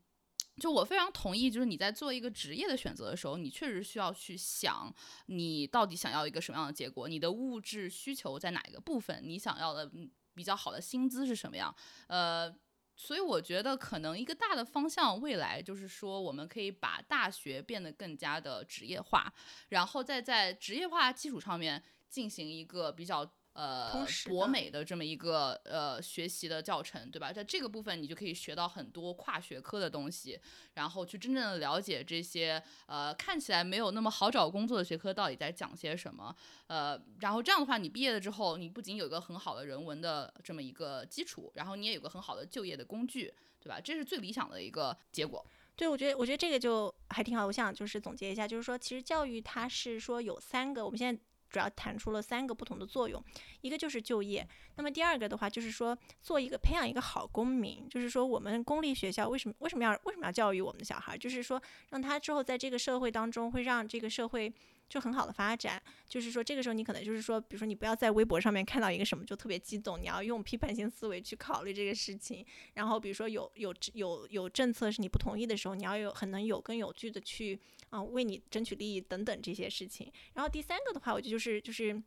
[0.60, 4.94] 就我非常同意，就是你在做一个职业的选择的时候，你确实需要去想，
[5.26, 9.90] 你到底想要一个什么样的结果，你的物质需求在哪一个部分，你想要的
[10.32, 11.74] 比较好的薪资是什么样，
[12.06, 12.54] 呃，
[12.94, 19.32] 所以我觉得可能一个大的方向，未来就是说，我们可以把大学变得更加的职业化，
[19.70, 23.28] 然后再在职业化基础上面进行一个比较。
[23.54, 27.32] 呃博美的这么一个呃学习的教程，对吧？
[27.32, 30.38] 在这个部分，你就可以学到很多跨学科的东西，
[30.74, 36.34] 然后去真正的了解这些呃看起来没有那么好找工作的学科到底在讲些什么。
[36.66, 43.80] 呃，然后这样的话，你毕业了之后，你不仅有一个很好的人文的这么一个基础，然后你也有个很好的就业的工具，对吧？
[43.80, 45.44] 这是最理想的一个结果。
[45.76, 47.46] 对，我觉得我觉得这个就还挺好。
[47.46, 51.20] 我想就是总结一下，就是说，其实教育它是说有三个，我们现在
[51.54, 53.22] 主要谈出了三个不同的作用，
[53.60, 64.52] 一个就是就业，那么第二个的话就是说做一个培养一个好公民，就是说我们公立学校为什么为什么要为什么要教育我们的小孩，就是说让他之后在这个社会当中会让这个社会
[64.88, 65.82] 就很好的发展。
[66.08, 72.44] 就是说，这个时候你可能就是说，比如说你不要在微博上面看到一个什么就特别激动，你要用批判性思维去考虑这个事情。
[72.74, 77.58] 然后比如说有有有有政策是你不同意的时候，你要有很能有根有据的去
[77.90, 80.12] 啊、为你争取利益等等这些事情。
[80.34, 82.02] 然后第三个的话，我觉得就是就是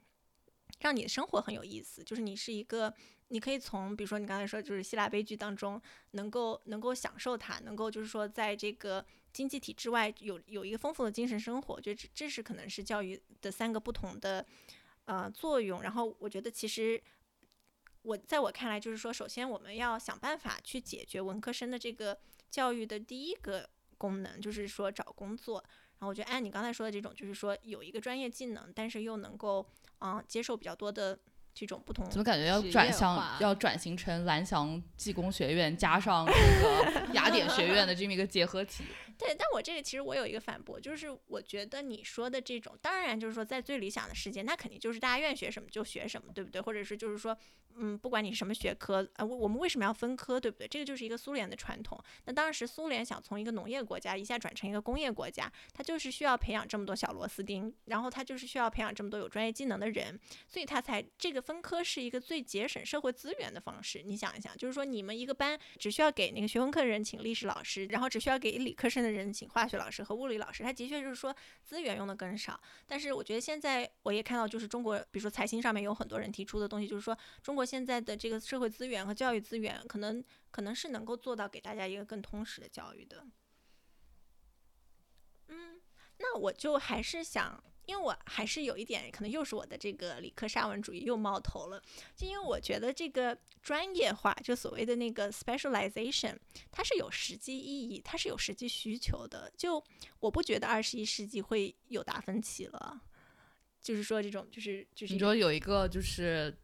[0.80, 2.94] 让你的生活很有意思，就是你是一个。
[3.30, 14.46] 你可以从，比如说你刚才说，就是希腊悲剧当中，能够能够享受它，能够就是说，在这个经济体制外有有一个丰富的精神生活，就这这是可能是教育的三个不同的
[15.04, 15.82] 呃作用。
[15.82, 17.04] 然后我觉得其实
[18.02, 22.18] 我在我看来，就是说，首先我们要想办法去解决文科生的这个
[22.50, 25.62] 教育的第一个功能，就是说找工作。
[26.00, 29.68] 然后我觉得按你刚才说的这种，就是说有一个专业技能，但是又能够
[30.00, 31.18] 啊、呃接受比较多的
[31.54, 38.84] 这种不同怎么感觉要转向，要转型成蓝翔技工学院加上这个雅典学院的这么一个结合体？
[39.18, 46.62] 对，但我这个其实我有一个反驳，就是我觉得你说的这种，当然就是说在最理想的世界，那肯定就是大家愿意学什么就学什么，对不对？
[46.62, 47.36] 或者是就是说，
[47.80, 50.68] 嗯，不管你是什么学科，呃，我我们为什么要分科，对不对？
[50.68, 52.00] 这个就是一个苏联的传统。
[52.26, 64.04] 那当时苏联想从一个农业国家一下转成一个工业国家，它就是需要培养这么多小螺丝钉，然后它就是需要培养这么多有专业技能的人，所以它才这个分科是一个最节省社会资源的方式。
[64.04, 72.60] 你想一想，就是说你们一个班只需要给那个学文科的人请历史老师，然后只需要给理科生的人请化学老师和物理老师，他的确就是说资源用的更少。
[72.86, 83.26] 但是我觉得现在我也看到，就是中国，比如说财新上面有很多人提出的东西，就是说中国现在的这个社会资源和教育资源，可能可能是能够做到给大家一个更通识的教育的。
[85.48, 85.80] 嗯，
[86.18, 91.82] 那我就还是想，因为我还是有一点，可能又是我的这个理科沙文主义又冒头了，
[92.16, 96.38] 就因为我觉得这个专业化，就所谓的那个 specialization，
[96.70, 99.52] 它是有实际意义，它是有实际需求的。
[99.58, 99.84] 就
[100.20, 103.02] 我不觉得二十一世纪会有达芬奇了，
[103.82, 106.56] 就是说这种就是就是你说有一个就是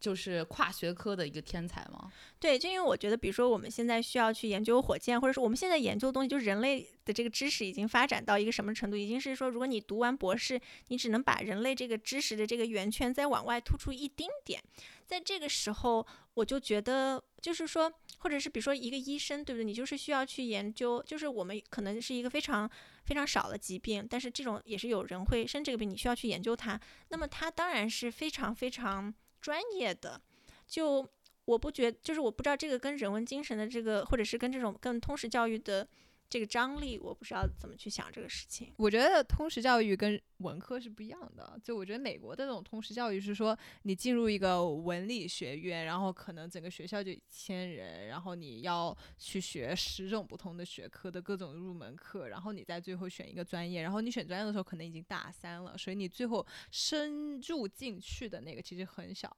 [0.00, 2.10] 就是跨学科的一个天才吗？
[2.38, 10.58] 对，就因为我觉得，比如说我们现在需要去研究火箭，或者说我们现在研究的东西，就是人类的这个知识已经发展到一个什么程度，已经是说，如果你读完博士，
[10.88, 14.62] 你只能把人类这个知识的这个圆圈再往外突出一丁点，
[15.06, 19.64] 在这个时候，我就觉得，就是说，或者是比如说一个医生，对不对？
[19.64, 22.68] 你就是需要去研究，就是我们可能是一个非常
[23.04, 30.20] 非常少的疾病，但是这种也是有人会生这个病，你需要去研究它，那么它当然是非常非常专业的，
[30.66, 31.08] 就。
[31.46, 35.88] 我不觉，就是我不知道这个跟人文精神的这个，或者是跟这种更通识教育的
[36.30, 38.72] 这个张力，我不知道怎么去想这个事情。
[38.76, 41.58] 我觉得通识教育跟文科是不一样的。
[41.62, 59.36] 就我觉得美国的这种通识教育是说，你进入一个文理学院，然后可能整个学校就一千人，然后你要去学十种不同的学科的各种入门课，然后你在最后选一个专业，然后你选专业的时候可能已经大三了，所以你最后深入进去的那个其实很小。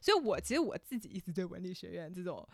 [0.00, 2.46] 所以我其实我自己一直对文理学院这种，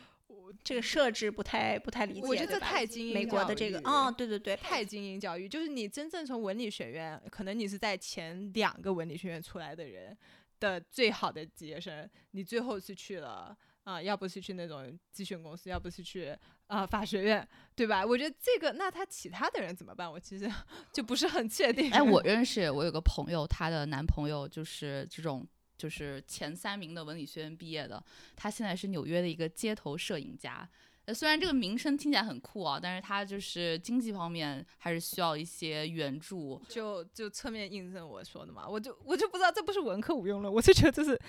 [0.63, 10.17] 这个设置不太不太理解，我觉得太精英美国的这个哦，对对对，太精英教育，就是你真正从文理学院，可能你是在前两个文理学院出来的人
[10.61, 16.37] 的最好的毕业生，你最后是去了啊、要不是去那种咨询公司，要不是去
[16.69, 18.07] 啊、法学院，对吧？
[18.07, 20.11] 我觉得这个，那他其他的人怎么办？
[20.11, 20.49] 我其实
[20.95, 21.91] 就不是很确定。
[21.91, 25.47] 哎，我认识我有个朋友，她的男朋友就是这种。
[25.77, 28.03] 就是前三名的文理学院毕业的，
[28.37, 30.69] 他现在是纽约的一个街头摄影家。
[31.05, 36.63] 呃，虽然这个名声听起来很酷啊，但是他就是经济方面还是需要一些援助。
[36.69, 41.21] 就就侧面印证我说的嘛，我就我就不知道这不是文科无用论，我就觉得这是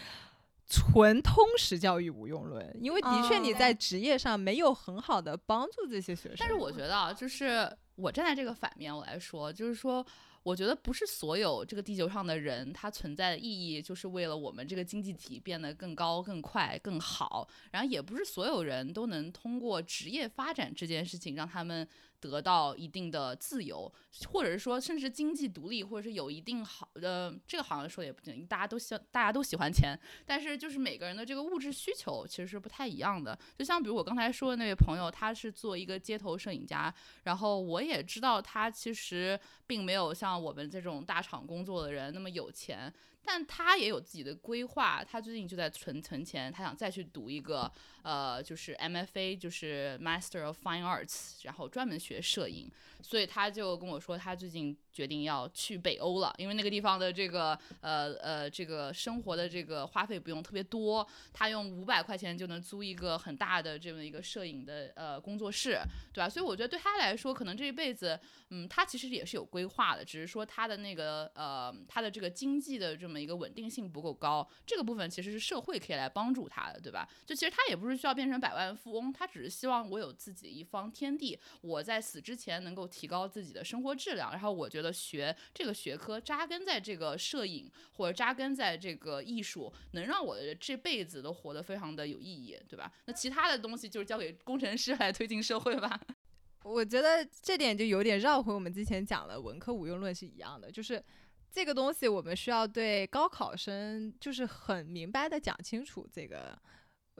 [0.67, 6.35] 纯通识教育无用论，因为的确你哦在职业上没有很好的帮助这些学生。
[6.37, 10.05] 但是我觉得啊，就是我站在这个反面我来说，就是说，
[10.43, 17.47] 我觉得不是所有这个地球上的人，他存在的意义就是为了我们这个经济体变得更高、更快、更好。
[17.71, 21.87] 然后也不是所有人都能通过职业发展这件事情让他们
[22.29, 23.91] 得到一定的自由，
[24.27, 33.37] 或者是说甚至经济独立，或者是有一定好的这个好像说的也不对，大家都喜大家都喜欢钱，但是就是每个人的这个物质需求其实是不太一样的。
[33.57, 45.03] 就像比如我刚才说的那位朋友，他是做一个街头摄影家，然后我也知道他其实并没有像我们这种大厂工作的人那么有钱，但他也有自己的规划。
[45.03, 47.71] 他最近就在存存钱，他想再去读一个
[48.01, 52.69] 呃，就是 MFA，就是 Master of Fine Arts，然后专门学摄影。
[53.01, 65.79] 所以他就跟我说，他最近决定要去北欧了，因为那个地方的这个呃呃这个生活的这个花费不用特别多，他用五百块钱就能租一个很大的这么一个摄影的呃工作室，
[66.13, 66.29] 对吧？
[66.29, 68.19] 所以我觉得对他来说，可能这一辈子，
[68.49, 77.09] 嗯，他其实也是有规划的，只是说他的那个呃他的这个经济的这么一个稳定性不够高，这个部分其实是社会可以来帮助他的，对吧？
[77.25, 92.91] 就其实他也不是需要变成百万富翁，他只是希望我有自己一方天地，我在死之前能够提高自己的生活质量，然后我觉得学这个学科，扎根在这个摄影或者扎根在这个艺术，能让我的这辈子都活得非常的有意义，对吧？
[93.05, 95.99] 那其他的东西就是交给工程师来推进社会吧。
[96.63, 101.03] 我觉得这点就有点绕回我们之前讲的文科无用论是一样的，就是
[101.51, 106.57] 这个东西我们需要对高考生就是很明白的讲清楚这个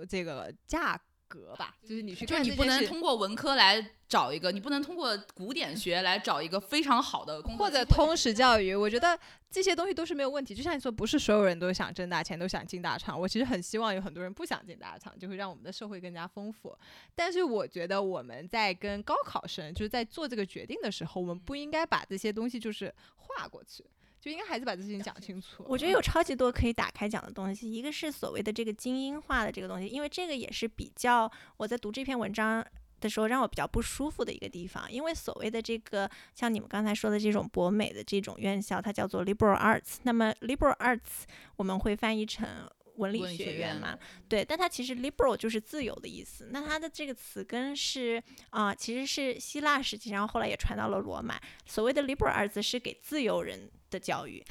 [0.07, 9.17] 这个价格吧，就是你去就是你不能通过文科来找一个，你不能通过古典学来找一个非常好的工作或者通识教育，我觉得
[9.49, 10.53] 这些东西都是没有问题。
[10.53, 13.19] 就像你说，不是所有人都想挣大钱，都想进大厂。
[13.19, 16.77] 我其实很希望有很多人不想进大厂，就会让我们的社会更加丰富。
[17.15, 23.83] 但是我觉得我们在跟高考生就是在做这个决定的时候，我们不应该把这些东西就是划过去，
[24.23, 25.65] 就应该还是把这事情讲清楚。
[25.67, 32.65] 我觉得有超级多可以打开讲的东西，一个是所谓的这个精英化的这个东西，因为这个也是比较我在读这篇文章
[33.01, 41.25] 的时候让我比较不舒服的一个地方，因为所谓的这个像你们刚才说的这种博美的这种院校，它叫做 liberal arts，那么 liberal arts
[41.57, 42.47] 我们会翻译成
[42.95, 43.97] 文理学院嘛，
[44.29, 46.49] 对，但它其实 liberal 就是自由的意思。
[46.51, 51.39] 那它的这个词根是啊、其实是希腊时期，然后后来也传到了罗马。
[51.65, 54.43] 所谓的 liberal arts 是给自由人的教育，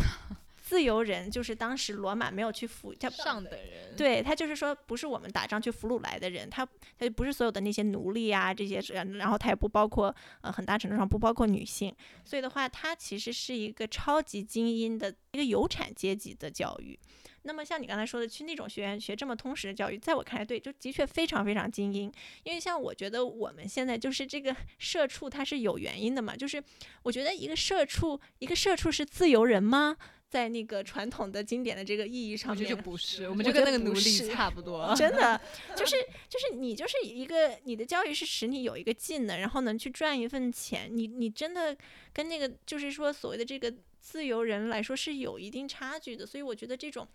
[0.72, 6.64] 自由人就是当时罗马没有去俘，他上等人，对他就是说，不是我们打仗去俘虏来的人，他
[6.98, 11.94] 他就不是所有的那些奴隶啊这些人，然后他也不包括呃很大程度上不包括女性，
[12.24, 16.98] 所以的话，他其实是一个超级精英的一个有产阶级的教育。
[17.42, 22.10] 那么像你刚才说的，去那种学院学这么通识的教育，在我看来，对，就的确非常非常精英。
[22.44, 26.62] 因为像我觉得我们现在就是这个 社畜，它是有原因的嘛，就是
[27.02, 29.98] 我觉得一个社畜，一个社畜是自由人吗？
[30.32, 34.90] 在那个传统的经典的这个意义上面，我觉得就不是，我我们就跟那个奴隶差不多。
[34.96, 35.38] 真的
[35.76, 35.94] 就是
[36.26, 40.88] 就是你就是一个你的教育是使你有一个技能，然后能去赚一份钱。
[40.90, 41.76] 你你真的
[42.14, 43.70] 跟那个就是说所谓的这个
[44.00, 46.24] 自由人来说是有一定差距的。
[46.24, 47.06] 所以我觉得这种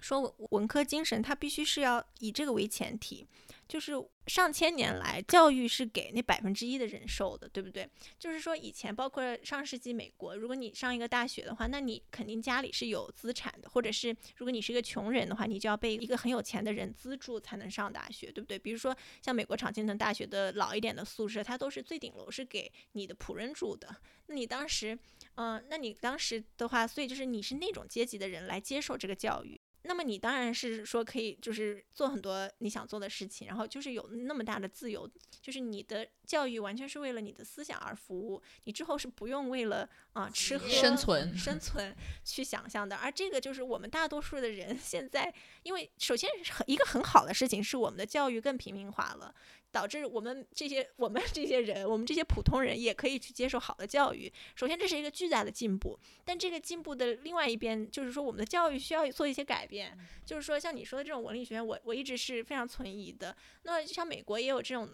[0.00, 3.26] 说文文科精神，它必须是要以这个为前提。
[3.74, 3.92] 就是
[4.28, 7.90] 上千年来，教育是给那百分之一的人受的，对不对？
[8.20, 18.56] 就是说，以前包括上世纪美国，如果你上一个大学的话，那你肯定家里是有资产的，或者是如果你是一个穷人的话，你就要被一个很有钱的人资助才能上大学，对不对？
[18.56, 23.92] 比如说像美国常青藤大学的老一点的宿舍，它都是最顶楼是给你的仆人住的。
[24.26, 24.96] 那你当时，
[25.34, 29.60] 嗯、那你当时的话，所以就是你是那种阶级的人来接受这个教育。
[29.86, 35.08] 那么你当然是说可以，就是做很多你想做的事情，然后就是有那么大的自由，
[35.42, 41.94] 就是你的教育完全是为了你的思想而服务，你之后是不用为了啊、吃喝生存生存
[42.24, 42.96] 去想象的。
[42.96, 49.34] 而这个就是我们大多数的人 现在，因为首先很一个很好的事情是我们的教育更平民化了。
[49.74, 54.32] 导致我们这些我们这些人，我们这些普通人也可以去接受好的教育。
[54.54, 55.98] 首先，这是一个巨大的进步。
[56.24, 59.98] 但这个进步的另外一边，就是说我们的教育需要做一些改变。
[60.24, 63.36] 就是说，像你说的这种文理学院，我我一直是非常存疑的。
[63.64, 64.88] 那像美国也有这种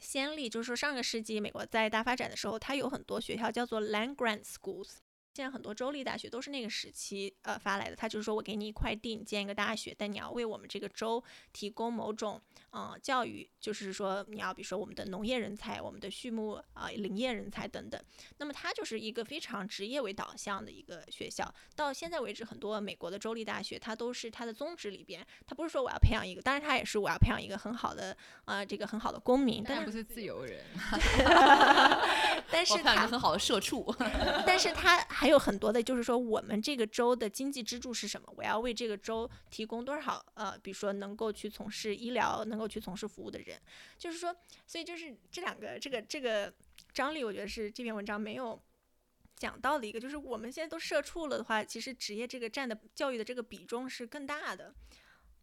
[0.00, 4.96] 先例，就是说上个世纪美国在大发展的时候，它有很多学校叫做 land grant schools。
[5.36, 11.22] 现在很多州立大学都是那个时期呃发来的，他就是说我给你一块地，你建一个大学，但你要为我们这个州
[11.52, 18.02] 提供某种呃教育，就是说你要比如说我们的农业人才、我们的畜牧啊、呃、林业人才等等。
[18.38, 21.54] 那么它就是一个非常职业为导向的一个学校。
[21.74, 28.16] 到现在为止，很多美国的州立大学，它都是它的宗旨里边，它不是说我要培养一个，当然它也是我要培养一个很好的
[28.46, 30.64] 呃这个很好的公民，但不是自由人，
[32.50, 33.94] 但是它个很好的社畜。
[34.46, 38.32] 但是它还还有很多的，就是说我们这个州的经济支柱是什么？
[38.36, 43.60] 我要为这个州提供多少呃，比如说能够去从事医疗、能够去从事服务的人，
[43.98, 44.32] 就是说，
[44.68, 46.54] 所以就是这两个这个这个
[46.94, 48.62] 张力，我觉得是这篇文章没有。
[49.34, 54.72] 讲到的一个就是我们现在都社畜了的话，其实职业这个占的教育的这个比重是更大的，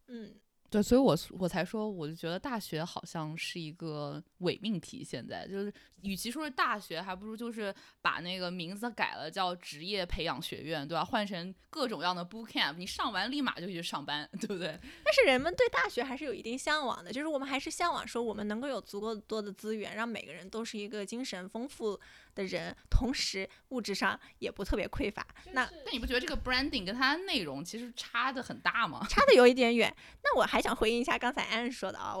[0.08, 0.34] 嗯，
[0.74, 5.04] 对，所以我我才说，我就觉得大学好像是一个伪命题。
[5.04, 5.72] 现在就是，
[6.02, 7.72] 与其说是大学，还不如就是
[8.02, 11.04] 把那个名字改了，叫职业培养学院，对吧？
[11.04, 14.76] 换成各种样的 boot camp，你上完立马就去上班， 对不对？
[15.04, 22.00] 但是人们对大学还是有一定向往的，就是我们还是向往说，我们能够有足够多的资源，让每个人都是一个精神丰富
[22.34, 25.26] 的人，同时物质上也不特别匮乏。
[25.52, 29.06] 那那你不觉得这个 branding 跟它内容其实差的很大吗？
[29.08, 29.94] 差的有一点远。
[30.22, 32.20] 那我还想回应一下刚才安说的啊，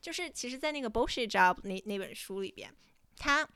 [0.00, 2.74] 就是其实，在那个 bullshit job 那那本书里边，
[3.16, 3.48] 他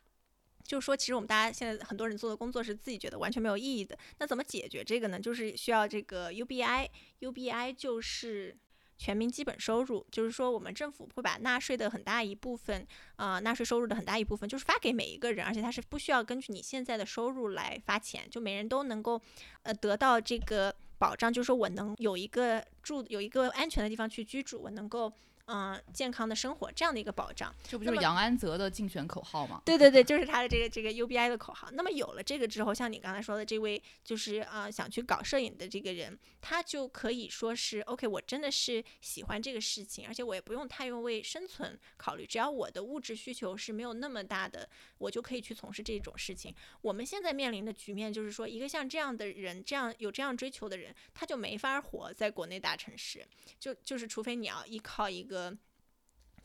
[0.62, 3.96] 就说，其实我们大家现在很多人做的工作是自己觉得完全没有意义的。
[4.18, 5.18] 那怎么解决这个呢？
[5.20, 8.56] 就是需要这个 UBI，UBI 就是
[8.98, 12.86] 全民基本收入，就是说我们政府会把纳税的很大一部分，
[13.16, 19.20] 呃，纳税收入的很大一部分，就是发给每一个人，而且它是不需要根据你现在的收入来发钱，就每人都能够
[19.62, 20.74] 呃得到这个。
[20.98, 25.12] 保障就是说我能有一个住有一个安全的地方去居住，我能够。
[25.48, 29.62] 嗯，健康的生活这样的一个保障，这不就是杨安泽的竞选口号吗？
[29.64, 31.68] 对对对，就是他的这个这个 UBI 的口号。
[31.70, 44.68] 那么有了这个之后，像你刚才说的这位，就是啊想去搞摄影的这个人，他就可以说是 OK，我真的是喜欢这个事情，而且我也不用太用为生存考虑，只要我的物质需求是没有那么大的，
[44.98, 46.52] 我就可以去从事这种事情。
[46.82, 53.24] 我们现在面临的局面就是说，一个像这样的人，这样有这样追求的人，他就没法活在国内大城市，
[53.60, 55.35] 就就是除非你要依靠一个。
[55.36, 55.56] 个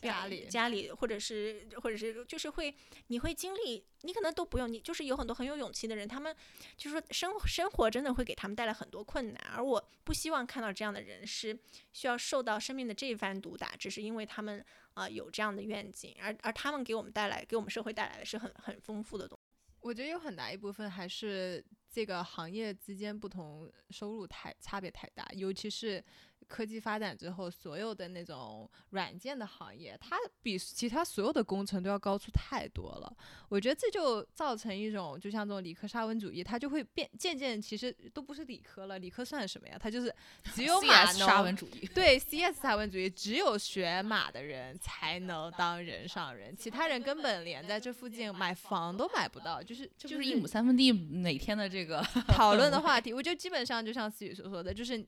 [0.02, 2.74] 家里家里，或者是或者是就是会，
[3.08, 6.36] 你会经历，你可能都不用，你就是有很多很有勇气的人，他们
[6.76, 11.58] 就是说生生活真的会给他们带来很多困难，而我不希望看到这样的人是
[11.94, 14.66] 需要受到生命的这一番毒打，只是因为他们
[14.96, 19.44] 啊有这样的愿景，而而他们给我们带来给我们社会带来的是很很丰富的东西。
[19.82, 26.04] 我觉得有很大一部分还是这个行业之间不同收入太差别太大，尤其是。
[26.48, 33.16] 科技发展之后，所有的那种软件的行业，它比其他所有的工程都要高出太多了。
[33.50, 39.00] 我觉得这就造成一种，就像这种理科沙文主义，它就会变渐渐其实都不是理科了。
[39.00, 39.78] 理科算什么呀？
[39.80, 40.14] 它就是
[40.54, 41.90] 只有码沙文主义。
[41.94, 49.62] 对，CS 沙文主义，只有学马的人才能当人上人，其他人根本连在这附近买房都买不到。
[49.62, 55.06] 就是就是一亩三分地每天的这个讨论的 话题，我就基本上就像思雨所说的，就是。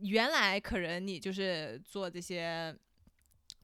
[0.00, 2.76] 原来可能你就是做这些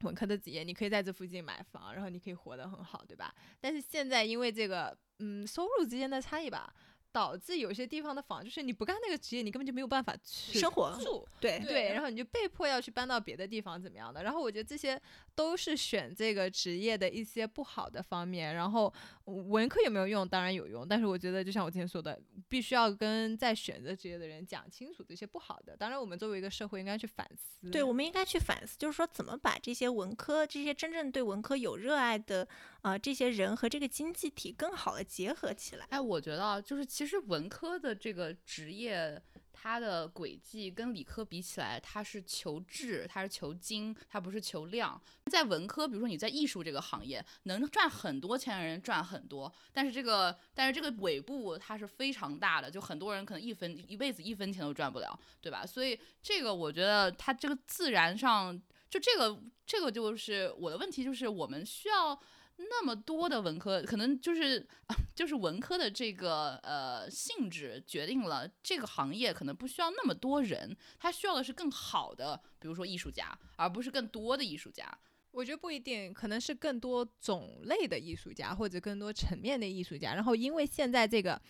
[0.01, 3.33] 文科的职业，你可以在这附近买房，然后你可以活得很好，对吧？
[3.61, 6.73] 但是现在因为这个，嗯，收入之间的差异吧。
[7.13, 14.23] 导致有些地方的房，就是你不干那个职业，你根本就没有办法去生活住，对对，然后你就被迫要去搬到别的地方，怎么样的？
[14.23, 14.99] 然后我觉得这些
[15.35, 18.55] 都是选这个职业的一些不好的方面。
[18.55, 18.91] 然后
[19.25, 20.27] 文科有没有用？
[20.27, 25.77] 当然有用，但是我觉得就像我之前说的，必须要跟在选择职业的人讲清楚这些不好的。
[25.77, 27.69] 当然，我们作为一个社会应该去反思。
[27.69, 32.47] 对，我们应该去反思，就是说怎么把这些文科、这些真正对文科有热爱的
[32.81, 35.85] 啊这些人和这个经济体更好的结合起来。
[35.89, 44.99] 哎，我觉得就是其其实文科的这个职业，它的轨迹跟理科比起来，它是求质，它是求精，它不是求量。
[45.25, 55.65] 在文科，比如说你在艺术这个行业，能赚很多钱的人赚很多，但是这个但是这个尾部它是非常大的，就很多人可能一分一辈子一分钱都赚不了，对吧？
[55.65, 58.57] 所以这个我觉得它这个自然上
[58.89, 62.17] 就这个这个就是我的问题，就是我们需要。
[62.57, 64.67] 那么多的文科，可能就是
[65.15, 74.85] 就是文科的这个呃性质决定了这个行业可能不需要那么多人，它需要的是更好的，比如说艺术家，而不是更多的艺术家。
[75.31, 80.13] 我觉得不一定，可能是更多种类的艺术家或者更多层面的艺术家。
[80.13, 81.41] 然后因为现在这个。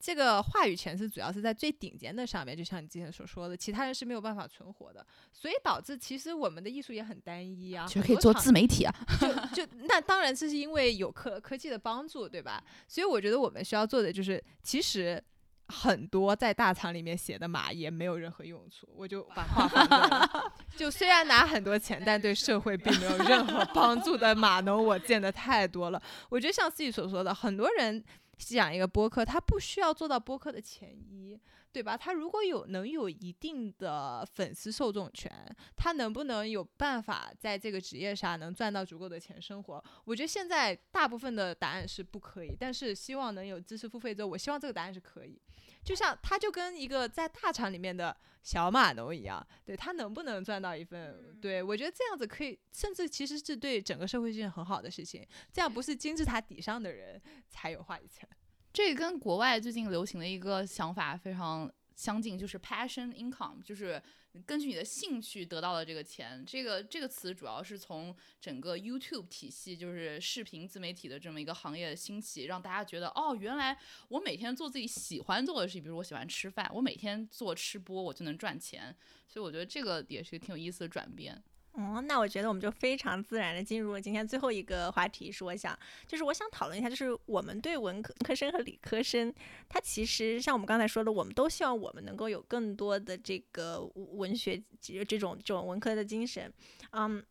[0.00, 7.84] 这个话语权是主要是在最顶尖的上面，就像你之前所说的，其他人是没有办法存活的，所以导致其实我们的艺术也很单一啊。
[7.86, 9.28] 其实可以做自媒体啊，就
[9.62, 12.64] 就那当然这是因为有科科技的帮助，对吧？
[12.88, 15.22] 所以我觉得我们需要做的就是，其实
[15.68, 18.88] 很多在大厂里面写的码也没有任何用处。
[18.96, 26.00] 我就 把话放了， 就虽然拿很多钱，但对社会并没有任何帮助的码农，我见的太多了。
[26.30, 28.02] 我觉得像自己所说的，很多人。
[28.40, 31.38] 讲一个播客，他不需要做到播客的前一，
[31.72, 31.96] 对吧？
[31.96, 35.30] 他如果有能有一定的粉丝受众权，
[35.76, 39.84] 他能不能有办法在这个职业上能赚到足够的钱生活？
[40.04, 45.40] 我觉得现在大部分的答案是不可以，但是希望能有知识付费之后，我希望这个答案是可以。
[45.84, 51.38] 就像他就跟一个在大厂里面的小码农一样，对他能不能赚到一份？
[51.40, 55.26] 对我觉得这样子可以，甚至其实是对整个社会是件很好的事情。
[55.52, 58.28] 这样不是金字塔底上的人才有话语权。
[58.72, 61.70] 这跟国外最近流行的一个想法非常
[62.00, 64.02] 相近，就是 passion income，就是
[64.46, 66.42] 根据你的兴趣得到的这个钱。
[66.46, 73.78] 这个这个词主要是从整个 YouTube 体系，就是视频自媒体的这么一个行业兴起，让大家觉得哦，原来
[74.08, 78.96] 我每天做自己喜欢做的事情，比如我喜欢吃饭，我每天做吃播，我就能赚钱。
[79.28, 81.42] 所以我觉得这个也是挺有意思的转变。
[81.72, 89.32] 哦，那我觉得我们就非常自然的进入了今天最后一个话题，是我想，就是我想讨论一下，就是我们对文科科生和理科生，
[89.68, 96.52] 他其实像我们刚才说的，我们都希望我们能够有更多的这个文学这种这种文科的精神，
[96.90, 97.24] 嗯，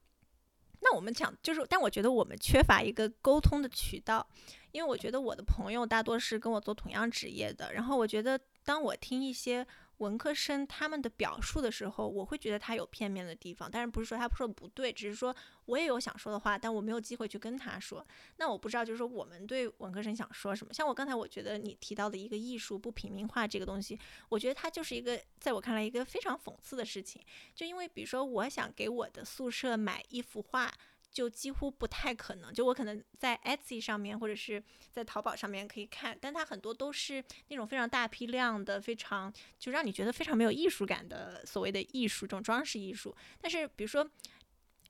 [0.79, 4.25] 那我们讲就是，但我觉得我们缺乏一个沟通的渠道，
[4.71, 9.67] 因为我觉得我的朋友大多是跟我做同样职业的，然后我觉得当我听一些。
[9.99, 15.33] 文科生他们的表述的时候，我会觉得他有片面的地方，但是不是说他说的不对，只是说
[15.65, 18.05] 我也有想说的话，但我没有机会去跟他说。
[18.37, 20.73] 那我不知道，就是说我们对文科生想说什么？
[20.73, 27.21] 像我刚才我觉得你提到的一个艺术不平民化这个东西，我觉得它就是一个在我看来一个非常讽刺的事情。
[27.53, 30.73] 就因为比如说，我想给我的宿舍买一幅画。
[31.11, 43.15] 就几乎不太可能，就我可能在 Etsy 上面或者是在淘宝上面可以看，但它很多都是那种非常大批量的、非常就让你觉得非常没有艺术感的所谓的艺术，这种装饰艺术。
[43.41, 44.07] 但是比如说，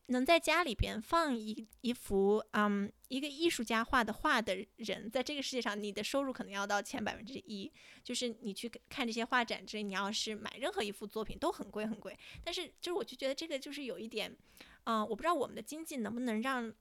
[0.07, 7.72] 能在家里边放一一幅嗯一个艺术家画的画的人，在这个世界上，你的收入可能要到前百分之一。
[8.03, 12.17] 就是你去看这些画展之，你要是买任何一幅作品都很贵很贵。
[12.43, 14.36] 但是就是我就觉得这个就是有一点。
[14.90, 16.74] 嗯，我不知道我们的经济能不能让，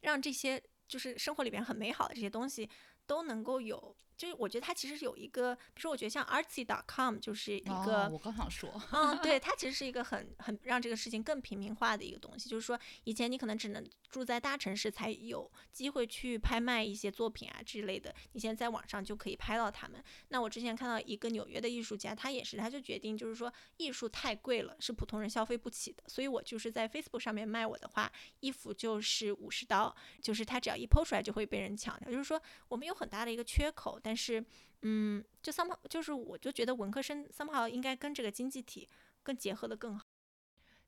[0.00, 2.66] 让这些就是生活里边很美好的这些东西
[3.06, 3.94] 都能够有。
[4.18, 12.48] 就是我觉得它其实有一个，比如说我觉得像 artsy.com 就是一个，我刚想说，嗯，对， 它其实是一个很很让这个事情更平民化的一个东西。
[12.50, 20.02] 就是说以前你可能只能住在大城市才有机会去拍卖一些作品啊之类的，你现在在网上就可以拍到他们。
[20.30, 28.10] 那我之前看到一个纽约的艺术家，他也是，他就决定就是说艺术太贵了，是普通人消费不起的，所以我就是在 Facebook 上面卖我的画，
[28.40, 32.10] 衣服就是五十刀，就是他只要一 PO 出来就会被人抢掉。
[32.10, 33.96] 就是说我们有很大的一个缺口。
[34.08, 34.42] 但是，
[34.80, 38.88] 嗯，就 somehow 就是我就觉得文科生 somehow 应该跟这个经济体
[39.22, 40.06] 更结合的更好。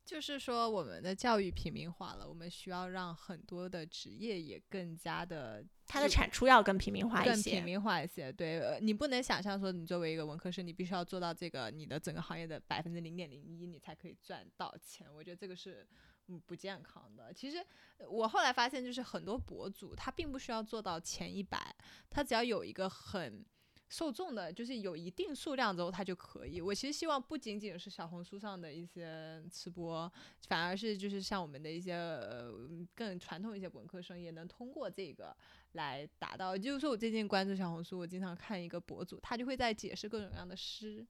[0.06, 7.30] 就是说，我们的教育平民化了，我们需要让很多的职业也更加的，它的产出要更平民化一些。
[7.30, 15.06] 更平民化一些，对，你不能想象说，你作为一个文科生，你必须要做到这个，你的整个行业的百分之零点零一，你才可以赚到钱。
[15.14, 15.86] 我觉得这个是。
[16.30, 17.32] 嗯，不健康的。
[17.34, 17.64] 其实
[18.08, 21.74] 我后来发现，就是很多博主他并不需要做到前一百，
[22.08, 23.44] 他只要有一个很
[23.88, 26.60] 受众的，就是有一定数量之后，他就可以。
[26.60, 30.10] 我其实希望不仅仅是小红书上的一些吃播，
[30.46, 32.52] 反而是就是像我们的一些呃
[32.94, 35.36] 更传统一些文科生，也能通过这个
[35.72, 36.56] 来达到。
[36.56, 41.04] 就是说我最近关注小红书，我经常看一个博主，他就会在解释各种各样的诗，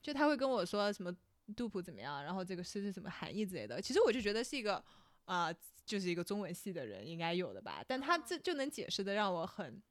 [0.00, 1.14] 就他会跟我说什么。
[1.54, 2.22] 杜甫怎么样？
[2.24, 3.80] 然后这个诗是什么含义之类的？
[3.80, 4.82] 其实我就觉得是一个
[5.24, 5.52] 啊，
[5.84, 7.84] 就是一个中文系的人应该有的吧。
[7.86, 9.82] 但他这就能解释的让我很，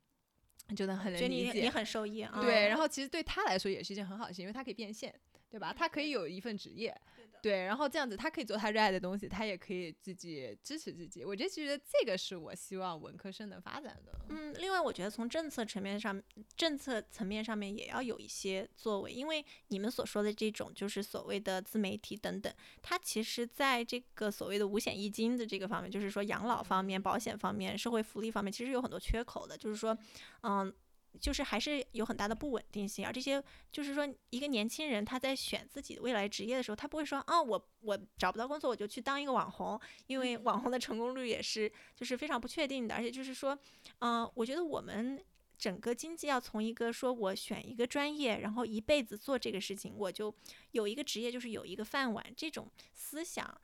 [0.75, 2.39] 就能很能理解，你很受益啊。
[2.41, 5.13] 对，然后其实对他来说也是一件很好的事，因为他可以变现，
[5.49, 5.73] 对吧？
[5.73, 6.95] 他可以有一份职业。
[7.41, 11.23] 对，然后这样子，他可以做他热爱的东西，他也可以自己支持自己。
[11.23, 14.11] 我觉得其实这个是我希望文科生能发展的。
[14.29, 16.21] 嗯，另外我觉得从政策层面上，
[16.55, 29.57] 政策层面上面也要有一些作为，因为你们所说的这种就是所谓的自媒体等等，它其实在这个所谓的五险一金的这个方面，就是说养老方面、保险方面、社会福利方面，其实有很多缺口的。
[29.57, 29.97] 就是说，
[30.43, 30.73] 嗯。
[31.19, 43.57] 就是还是有很大的不稳定性，而这些就是说，一个年轻人他在选自己未来职业的时候，他不会说啊，我我找不到工作，我就去当一个网红，因为网红的成功率也是就是非常不确定的，而且就是说，
[43.99, 45.21] 嗯，我觉得我们
[45.57, 50.33] 整个经济要从一个说我选一个专业，然后一辈子做这个事情，我就
[50.71, 53.59] 有一个职业，就是有一个饭碗，这种思想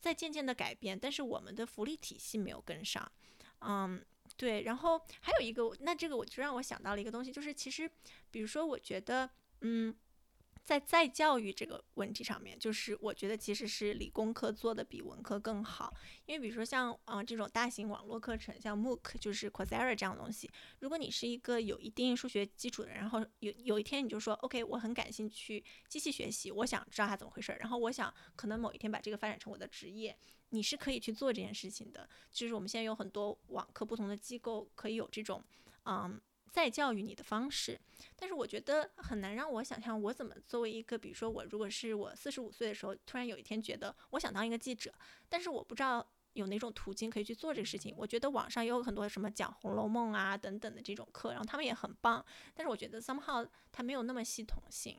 [0.00, 3.12] 在渐渐的改变，但是我们的福利体系没有跟上，
[3.60, 4.04] 嗯。
[4.36, 7.90] 对，然后还有一个，那这个我就让我想到了一个东西，就是其实，
[8.30, 9.28] 比如说，我觉得，
[9.60, 9.94] 嗯。
[10.66, 15.94] 在再教育这个问题上面，就是我觉得其实是理工科做的比文科更好，
[16.26, 20.50] 因为比如说像啊这种大型网络课程，像 MOOC 就是 c o r s e r a 这样的东西，
[20.80, 32.08] 如果你是一个有一定数学基础的人，然后有有一天你就说 OK，我很感兴趣机器学习，我想知道它怎么回事，然后我想可能某一天把这个发展成我的职业，你是可以去做这件事情的。
[32.32, 35.44] 就是我们现在有很多网课不同的机构可以有这种
[35.84, 36.20] 嗯。
[36.56, 37.78] 再教育你的方式，
[38.16, 44.90] 但是我觉得很难让我想象，我怎么作为一个，比如说我如果是我四十五岁的时候，突然有一天觉得我想当一个记者，
[45.28, 47.94] 但是我不知道有哪种途径可以去做这个事情。
[47.98, 54.98] 我觉得网上也有很多什么讲《红楼梦》啊等等的这种课，然后他们也很棒，但是我觉得 somehow 它没有那么系统性。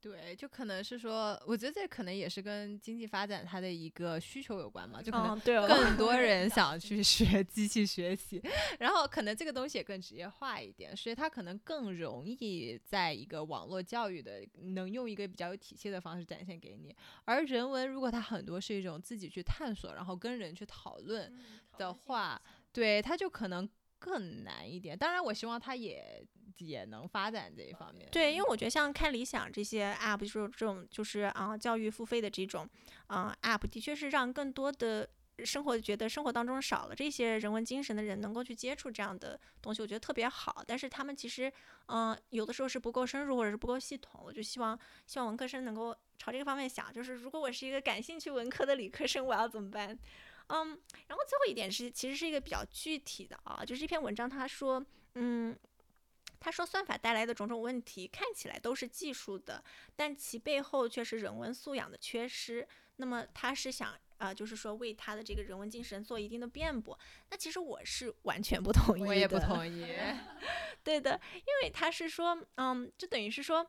[0.00, 8.40] 对，就可能是说，我觉得这可能也是跟经济发展它的一个需求有关嘛，就可能更多 人想去学 机器学习，
[8.78, 16.94] 然后可能这个东西也更职业化一点，所以它可能更容易在一个网络教育的能用一个比较有体系的方式展现给你。
[17.24, 21.34] 而人文如果它很多是一种自己去探索，然后跟人去讨论
[21.76, 22.40] 的话，
[22.70, 23.68] 对它就可能
[23.98, 24.96] 更难一点。
[24.96, 26.24] 当然，我希望它也
[26.58, 28.08] 也能发展这一方面。
[28.10, 32.68] 对，因为我觉得像看理想这些 app，就是这种就是啊、教育付费的这种
[33.08, 35.08] 啊、app，的确是让更多的
[35.44, 40.64] 生活觉得生活当中少了这些人文精神的人能够去接触这样的东西，我觉得特别好。
[40.66, 41.52] 但是他们其实
[41.88, 49.96] 嗯、有的时候是不够深入或者是不够系统，我就希望希望文科生能够朝这个方面想，就是如果我是一个感兴趣文科的理科生，我要怎么办？
[50.48, 50.68] 嗯，
[51.08, 54.84] 然后最后一点是，其实是一个比较具体的啊，就是这篇文章他说，
[55.16, 55.56] 嗯，
[56.46, 59.60] 他说算法带来的种种问题看起来都是技术的，
[59.96, 62.64] 但其背后却是人文素养的缺失。
[62.98, 66.96] 那么他是想呃，就是说为他的这个人文精神做一定的辩驳。
[67.30, 69.88] 那其实我是完全不同意的，我也不同 意。
[70.84, 73.68] 对的，因为他是说，嗯，就等于是说，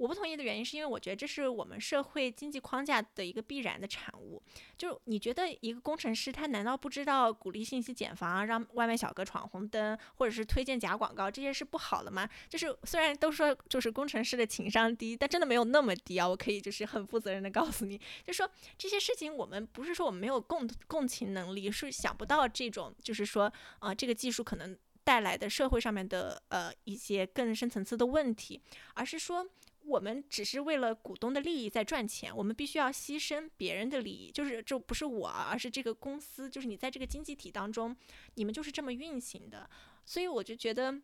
[0.00, 4.42] 我不同意的原因是因为我觉得这是我们社会经济框架的一个必然的产物。
[4.78, 12.26] 就你觉得一个工程师他难道不知道鼓励信息茧房，让外卖小哥闯红灯，或者是推荐假广告这些是不好的吗？
[12.48, 16.26] 就是虽然都说就是工程师的情商低，但真的没有那么低啊！
[16.26, 24.74] 我可以就是很负责任的告诉你，就说这些事情我们不是说我们没有共共情能力，是想不到这种就是说啊、这个技术可能。
[25.02, 28.60] 带来的社会上面的呃一些更深层次的问题，
[28.94, 29.44] 而是说
[29.84, 37.96] 我们只是为了股东的利益在赚钱，我们必须要牺牲别人的利益，就是这不是我，而是这个公司，就是你在这个经济体当中，
[38.34, 39.68] 你们就是这么运行的，
[40.04, 41.00] 所以我就觉得。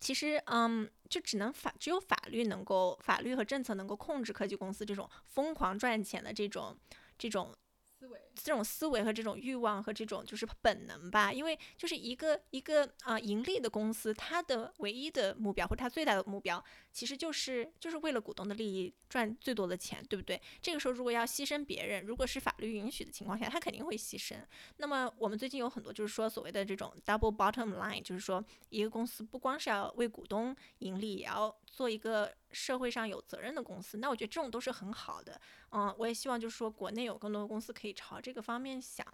[0.00, 6.76] 其实，嗯，就只能法只有法律能够法律和政策能够控制科技公司这种疯狂赚钱的这种
[7.16, 7.54] 这种
[7.98, 16.62] 思维这种思维和这种欲望和这种就是本能吧，因为就是一个一个啊、盈利的公司，它的唯一的目标或者它最大的目标，
[16.92, 20.40] 其实就是就是为了股东的利益赚最多的钱，对不对？
[20.60, 24.36] 这个时候如果要牺牲别人，如果是法律允许的情况下，他肯定会牺牲。
[24.78, 33.98] 那么我们最近有很多就是说所谓的这种 double bottom line，就是说一个公司不光是要为股东盈利，也要做一个社会上有责任的公司。
[33.98, 35.40] 那我觉得这种都是很好的。
[35.70, 39.06] 嗯，我也希望就是说国内有更多的公司可以朝这个方面想。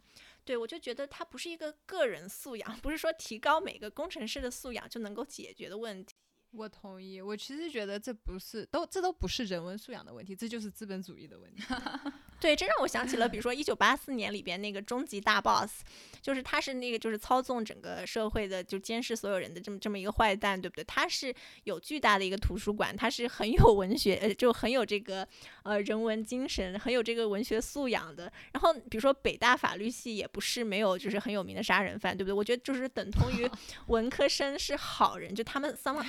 [0.44, 6.14] 对我就觉得它不是一个个人素养， 不是说提高每个工程师的素养就能够解决的问题。
[6.52, 11.62] 我同意，我其实觉得这不是都这都不是人文素养的问题，这就是资本主义的问题。
[12.40, 15.82] 对，这让我想起了，比如 说一九八四年里边那个终极大 boss，
[16.22, 20.82] 就是他是那个就是操纵整个社会的，就监视所有人的这么这么一个坏蛋，对不对？
[20.84, 21.34] 他是
[21.64, 25.26] 有巨大的一个图书馆，他是很有文学，呃，就很有这个
[25.64, 28.32] 呃人文精神，很有这个文学素养的。
[28.52, 32.32] 然后比如说北大法律系也不是没有就是很有名的杀人犯，对不对？
[32.32, 33.46] 我觉得就是等同于
[33.88, 36.02] 文科生是好人，就他们 some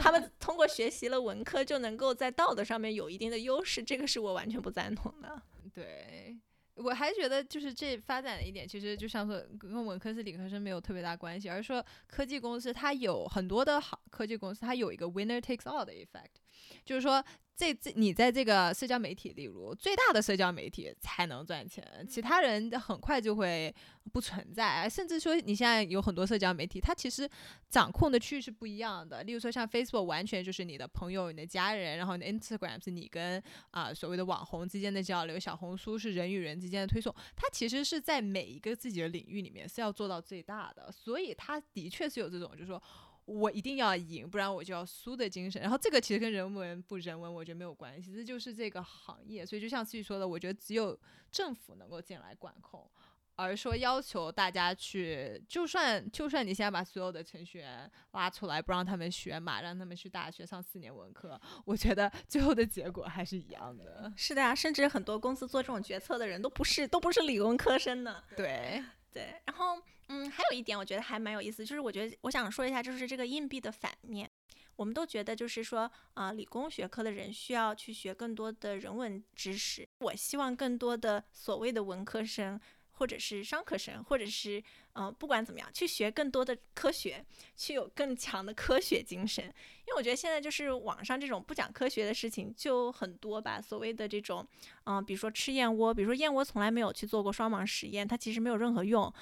[0.00, 5.40] 他们 通过学习了文科就能够在道德上面有一定的优势，这个是我完全不赞同的。
[5.74, 6.36] 对，
[6.74, 16.36] 我还觉得就是这发展的一点，其实就像说跟文科生、理科生没有特别大关系，而是说科技公司它有很多的好科技公司，它有一个 winner takes all 的 effect，
[16.84, 17.24] 就是说。
[17.58, 23.74] 这这你在这个社交媒体，例如最大的社交媒体才能赚钱，其他人很快就会
[24.12, 24.86] 不存在。
[24.86, 27.26] 甚至说你现在有很多社交媒体，它其实
[27.70, 29.22] 掌控的区域是不一样的。
[29.22, 42.82] 例如说像 Facebook，完全就是你的朋友、你的家人，然后你的 Instagram 是你跟啊、所谓的网红之间的交流，小红书是人与人之间的推送，它其实是在每一个自己的领域里面是要做到最大的，所以它的确是有这种，就是说。
[43.26, 45.60] 我一定要赢，不然我就要输的精神。
[45.60, 49.44] 然后这个其实跟人文不人文，我觉得没有关系，这就是这个行业。
[49.44, 50.98] 所以就像自己说的，我觉得只有
[51.30, 52.88] 政府能够进来管控，
[53.34, 64.10] 而说要求大家去，就算就算你现在把所有的程序员拉出来，不让他们学码，让他们去大学上四年文科，我觉得最后的结果还是一样的。
[64.16, 68.22] 是的呀，甚至很多公司做这种决策的人都不是都不是理工科生呢。
[68.36, 68.82] 对，
[69.16, 74.30] 对，然后嗯，还有一点我觉得还蛮有意思，就是我觉得我想说一下，就是这个硬币的反面。
[74.76, 79.88] 我们都觉得就是说，啊、理工学科的人需要去学更多的人文知识。
[80.00, 82.60] 我希望更多的所谓的文科生，
[82.90, 84.62] 或者是商科生，或者是
[84.98, 87.24] 嗯、不管怎么样，去学更多的科学，
[87.54, 89.44] 去有更强的科学精神。
[89.44, 94.46] 因为我觉得现在就是网上这种不讲科学的事情就很多吧，所谓的这种，
[94.84, 99.12] 嗯、比如说吃燕窝，比如说燕窝从来没有去做过双盲实验，它其实没有任何用。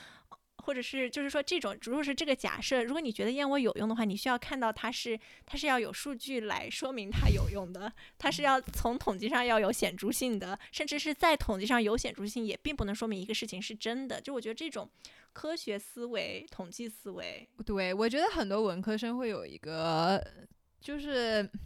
[0.64, 14.20] 或者是就是说这种，如果是这个假设，如果你觉得燕窝有用的话，你需要看到它是它是要有数据来说明它有用的，它是要从统计上要有显著性的，甚至是在统计上有显著性，也并不能说明一个事情是真的。
[14.20, 14.88] 就我觉得这种
[15.32, 20.22] 科学思维、统计思维，对我觉得很多文科生会有一个
[20.80, 21.48] 就是。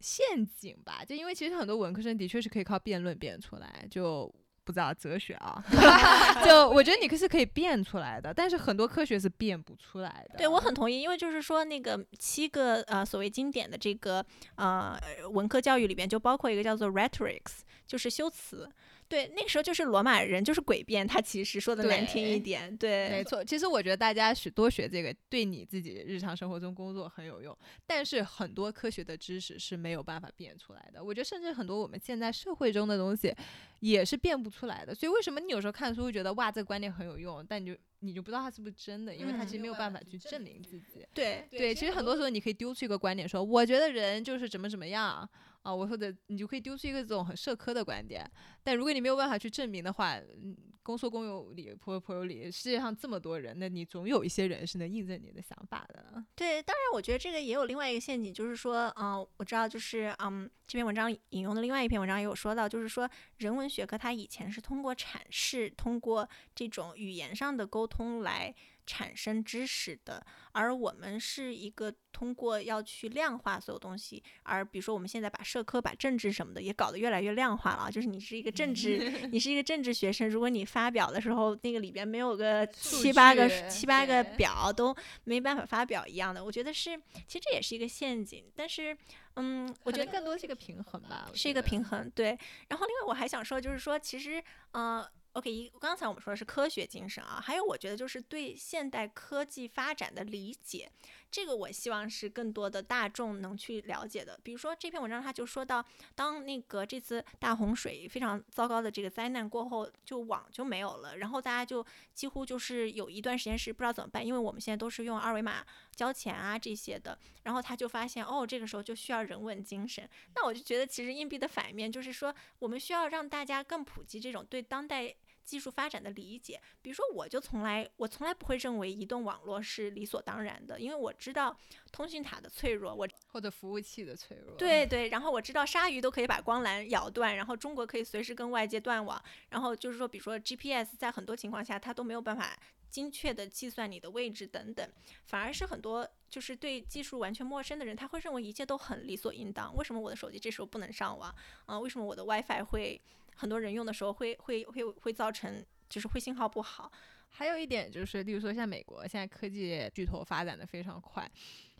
[0.00, 4.34] 陷阱吧，就因为其实很多文科生的确是可以靠辩论辩出来，就
[4.70, 5.62] 不知道哲学啊，
[6.46, 10.38] 就我觉得你可是可以变出来的，但是很多科学是变不出来的。
[10.38, 14.96] 对我很同意，因为就是说那个七个呃所谓经典的这个呃
[15.32, 18.70] 文科教育里边，就包括一个叫做 rhetorics，就是修辞。
[19.08, 23.42] 对，那个时候就是罗马人就是诡辩，他其实说的难听一点，对，没错。
[23.42, 27.58] 其实我觉得大家学多学这个，对你自己日常生活中工作很有用。
[27.84, 31.02] 但是很多科学的知识是没有办法变出来的。
[31.02, 33.34] 我觉得甚至很多我们现在社会中的东西
[33.80, 34.94] 也是辩不出来的。
[34.94, 41.06] 所以为什么你有时候看书会觉得哇这个观点很有用，但你就你就不知道它是不是真的，因为它其实没有办法去证明自己。
[41.12, 45.28] 对对，其实很多时候你可以丢出一个观点说，我觉得人就是怎么怎么样。
[45.62, 48.26] 啊，我或者你就可以丢出一个这种很社科的观点，
[48.62, 50.56] 但如果你没有办法去证明的话，嗯，
[50.90, 56.22] 公说公有理，婆说婆有理，世界上这么多人，那你总有一些人是能印证你的想法的。
[56.34, 68.52] 对，当然我觉得这个也有另外一个陷阱，就是说，嗯，我知道，就是嗯，这篇文章引用的另外一篇文章也有说到，就是说人文学科它以前是通过阐释，通过这种语言上的沟通来。
[68.90, 70.20] 产生知识的，
[70.50, 77.88] 而我们是一个通过要去量化所有东西，而比如说我们现在把社科、把政治什么的也搞得越来越量化了。
[77.88, 78.98] 就是你是一个政治，
[79.30, 86.44] 你是一个政治学生，如果你发表的时候那个里边没有个七八个七八个表，都没办法发表一样的。
[86.44, 88.44] 我觉得是，其实这也是一个陷阱。
[88.56, 88.96] 但是，
[89.36, 92.10] 嗯，我觉得更多是一个平衡吧，是一个平衡。
[92.10, 92.36] 对。
[92.68, 95.08] 然后另外我还想说，就是说，其实，呃。
[95.32, 100.90] OK，一刚才我们说的是科学精神啊，还有我觉得就是对现代科技发展的理解。
[101.30, 104.38] 这个我希望是更多的大众能去了解的。
[104.42, 115.64] 比如说这篇文章，他就说到，当那个这次大洪水非常糟糕的这个灾难过后，就网就没有了，然后大家就几乎就是有一段时间是不知道怎么办，因为我们现在都是用二维码
[115.94, 117.18] 交钱啊这些的。
[117.44, 120.08] 然后他就发现，哦，这个时候就需要人文精神。
[120.34, 125.14] 那我就觉得，其实硬币的反面就是说，我们需要让大家更普及这种对当代。
[125.44, 131.56] 技术发展的理解，比如说，我就从来我从来不会认为移动网络是理所当然的，因为我知道
[131.90, 134.56] 通讯塔的脆弱，我或者服务器的脆弱。
[134.56, 142.56] 对对，然后我知道鲨鱼都可以把光缆咬断，然后中国可以随时跟外界断网，然后就是说，比如说 GPS 在很多情况下它都没有办法
[142.88, 144.88] 精确的计算你的位置等等，
[145.24, 149.74] 反而是很多就是对技术完全陌生的人，他会认为一切都很理所应当。
[149.74, 151.34] 为什么我的手机这时候不能上网？
[151.66, 153.00] 啊，为什么我的 WiFi 会？
[153.40, 156.92] 很多人用的时候会会会会造成就是会信号不好，
[157.30, 161.26] 还有一点就是，例如说像美国现在科技巨头发展的非常快，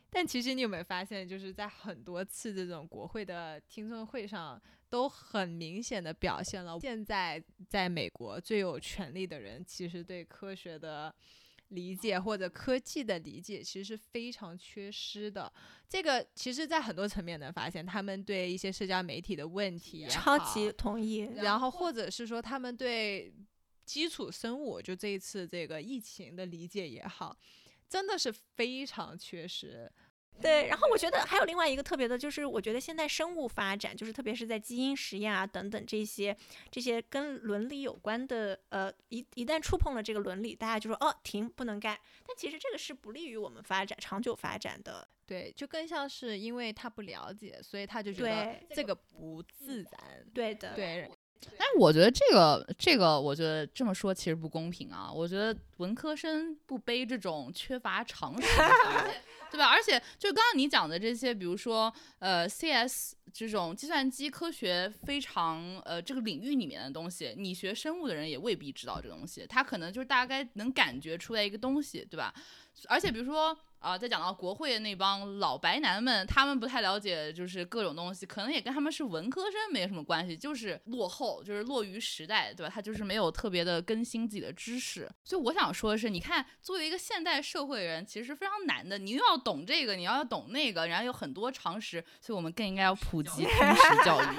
[0.09, 4.59] 但其实你有没有发现，就是在很多次这种国会的听证会上，
[4.89, 11.15] 都很明显的表现了现在在美国最有权力的人其实对科学的。
[11.71, 15.53] 理解或者科技的理解其实是非常缺失的。
[15.89, 21.29] 这个其实，在很多层面能发现，他们对一些社交媒体的问题，超级同意。
[21.37, 23.35] 然后，或者是说，他们对
[23.85, 27.37] 基础生物，就这一次这个疫情的理解也好，
[27.89, 29.91] 真的是非常缺失。
[30.41, 36.37] 对，然后我觉得还有另外一个特别的，就是我觉得现在生物发展，就是特别是在基因实验啊等等这些
[36.71, 41.99] 这些跟伦理有关的，呃，一一旦触碰了这个伦理，大家就说哦停，不能干。
[42.27, 45.07] 但其实这个是不利于我们发展长久发展的。
[45.27, 50.27] 对，就更像是因为他不了解，所以他就觉得这个不自然。
[50.35, 51.11] 对的，对。
[51.59, 55.11] 但是我觉得这个这个，我觉得这么说其实不公平啊。
[55.11, 59.17] 我觉得文科生不背这种缺乏常识的东西。
[59.51, 59.67] 对吧？
[59.67, 72.33] 而且就刚刚你讲的这些，比如说呃，CS 这种计算机科学非常呃这个领域里面的东西，你学生物的人也未必知道这个东西，他可能就是大概能感觉出来一个东西，对吧？
[72.89, 73.57] 而且比如说。
[73.81, 82.71] 啊，再讲到国会那帮老白男们，他们不太了解，就是各种东西，可能也跟他们是文科生没什么关系，就是落后，就是落于时代，对吧？
[82.73, 85.11] 他就是没有特别的更新自己的知识。
[85.25, 94.37] 所以我想说的是，你看，作为一个现代社会人，其实非常难的，你又要懂这个，你要要懂那个，然后有很多常识，所以我们更应该要普及通识教育。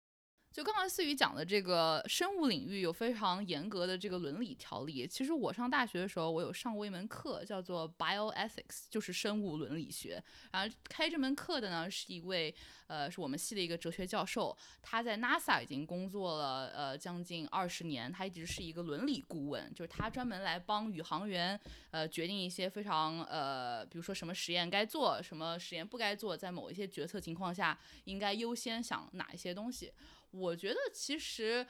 [0.57, 5.07] 就刚才思雨讲的这个生物领域有非常严格的这个伦理条例。
[5.07, 10.25] 其实我上大学的时候，我有上过一门课，叫做 Bioethics，就是生物伦理学。
[10.53, 12.55] 然后开这门课的呢是一位
[12.87, 29.93] 呃是我们系的一个哲学教授，他在 NASA 已经工作了呃将近二十年，他一直是一个伦理顾问，就是他专门来帮宇航员呃决定一些非常呃比如说什么实验该做，什么实验不该做，在某一些决策情况下应该优先想哪一些东西。
[30.37, 31.67] 我觉得其实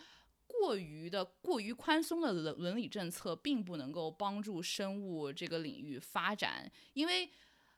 [0.47, 7.31] 过于的、过于宽松的伦伦理政策，并不能够帮助生物这个领域发展，因为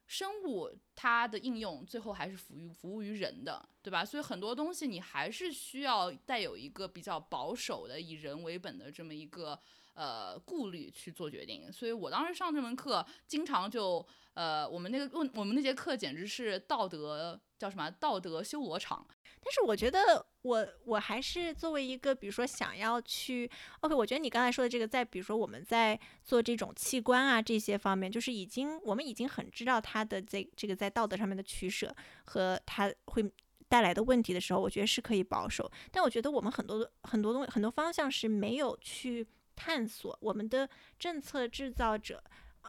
[0.06, 4.04] 生物它的应用最后还是服务服务于人的，对吧？
[4.04, 9.58] 所以很多东西你还是需要带有一个比较保守的、以人为本的这么一个
[9.92, 11.70] 呃顾虑去做决定。
[11.70, 19.06] 所以我当时上这门课，经常就呃，我们那个问我们那节课简直是道德叫什么道德修罗场。
[19.40, 33.32] 但是我觉得，我我还是作为一个，比如说想要去，OK，我觉得你刚才说的这个，在比如说我们在做这种器官啊这些方面，就是已经我们已经很知道它的这这个在道德上面的取舍和它会
[33.68, 35.70] 带来的问题的时候，我觉得是可以保守。
[35.90, 40.68] 但我觉得我们很多很多东西很多方向是没有去探索，我们的
[40.98, 42.22] 政策制造者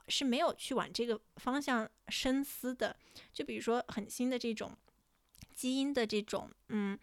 [0.08, 2.96] 是没有去往这个方向深思的。
[3.34, 4.72] 就比如说很新的这种。
[5.60, 6.98] 基因的这种嗯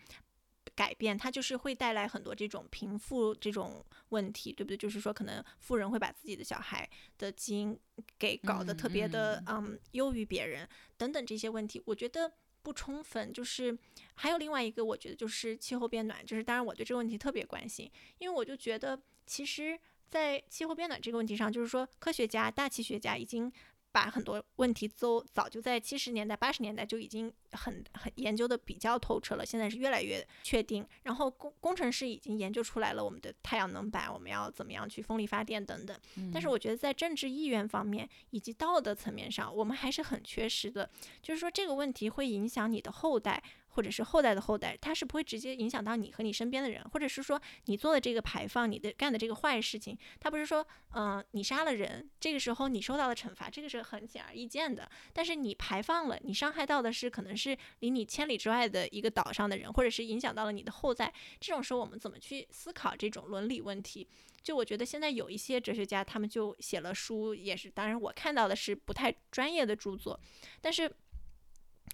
[0.75, 4.77] 改变，它就是会带来很多这种贫富这种问题，对不对？
[4.79, 6.89] 就是说，可能富人会把自己的小孩
[7.19, 7.79] 的基因
[8.19, 12.33] 给搞得特别的嗯优于别人等等这些问题，我觉得
[12.63, 13.31] 不充分。
[13.31, 13.77] 就是
[14.15, 19.79] 还有另外一个，我觉得就是气候变暖，就是当然我对这个问题特别关心，因为我就觉得其实，
[20.09, 23.53] 在气候变暖这个问题上，就是说科学家、大气学家已经。
[23.97, 30.87] 把很多问题都早就在七十年代、八十年代就已经很很研究的比较透彻了，现在是越来越确定。
[31.05, 35.99] 然后工工程师已经研究出来了我们的太阳能板，我们要怎么样去风力发电等等。
[36.31, 40.91] 但是我觉得在政治意愿方面以及道德层面上，我们还是很缺失的。
[41.23, 43.43] 就是说这个问题会影响你的后代。
[43.77, 54.91] 或者是后代的后代，它是不会直接影响到你和你身边的人，或者是说你做的这个排放，你的干的这个坏事情，它不是说，嗯，你杀了人，这个时候你受到了惩罚，这个是很显而易见的。
[55.13, 61.13] 但是你排放了，你伤害到的是可能是离你千里之外的一个岛上的人，或者是影响到了你的后代。
[61.39, 64.09] 这种时候，我们怎么去思考这种伦理问题？
[64.43, 70.19] 就我觉得现在有一些哲学家，他们就写了书，也是，当然我看到的是不太专业的著作，
[70.63, 70.91] 但是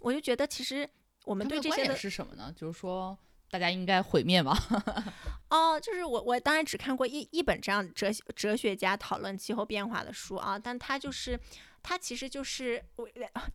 [0.01, 0.89] 我就觉得其实。
[1.25, 2.53] 我们对这些的是什么呢？
[2.57, 3.17] 就是说，
[3.51, 4.57] 大家应该毁灭吗？
[5.51, 11.39] 哦，就是我，我当然只看过一一本这样哲哲学家讨论气候变化的书啊，但他就是
[11.83, 13.07] 他其实就是我，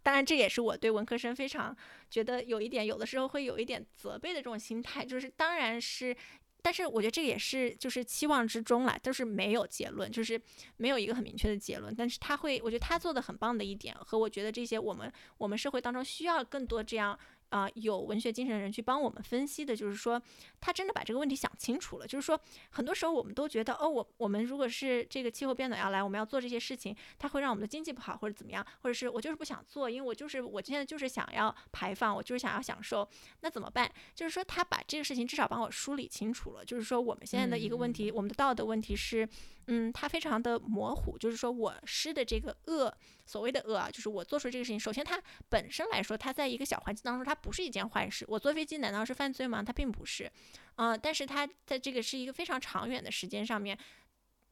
[0.03, 1.75] 当然这也是我对文科生非常
[2.09, 6.15] 觉得有一点，有的时候会有一点责备的这种心态，就是当然是，
[6.61, 10.39] 但是我觉得这个也是就是期望之中啦，就是没有结论，就是
[10.75, 17.17] 没有一个很明确的结论，但是他会，我觉得他做的很棒的一点，和我觉得这些我们我们社会当中需要更多这样。
[17.49, 20.21] 啊，有文学精神的人去帮我们分析的，就是说
[20.59, 22.07] 他真的把这个问题想清楚了。
[22.07, 22.39] 就是说，
[22.71, 33.07] 很多时候我们都觉得，哦，我我们如果是这个气候变暖要来，我们要做这些事情，它会让我们的经济不好，或者怎么样，或者是我就是不想做，因为我就是我现在就是想要排放，我就是想要享受，
[33.41, 33.91] 那怎么办？
[34.13, 36.65] 就是说他把这个事情至少帮我梳理清楚了。
[36.65, 39.27] 就是说我们现在的一个问题，我们的道德问题是。
[39.67, 42.93] 嗯，它非常的模糊，就是说我施的这个恶，
[43.25, 44.79] 所谓的恶啊，就是我做出这个事情。
[44.79, 48.25] 首先，它本身来说，它在一个小环境当中，它不是一件坏事。
[48.29, 49.61] 我坐飞机难道是犯罪吗？
[49.61, 50.31] 它并不是，
[50.75, 53.77] 嗯，但是它在这个是一个非常长远的时间上面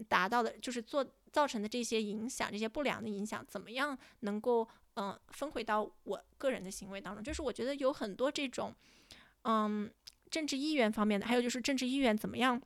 [0.09, 7.23] 达到的，就是做造成的这些影响，这些不良的影响，怎么样能够嗯分回到我个人的行为当中？
[7.23, 8.75] 就是我觉得有很多这种
[9.43, 9.89] 嗯
[10.29, 12.61] 政治意愿方面的，还有就是政治意愿怎么样？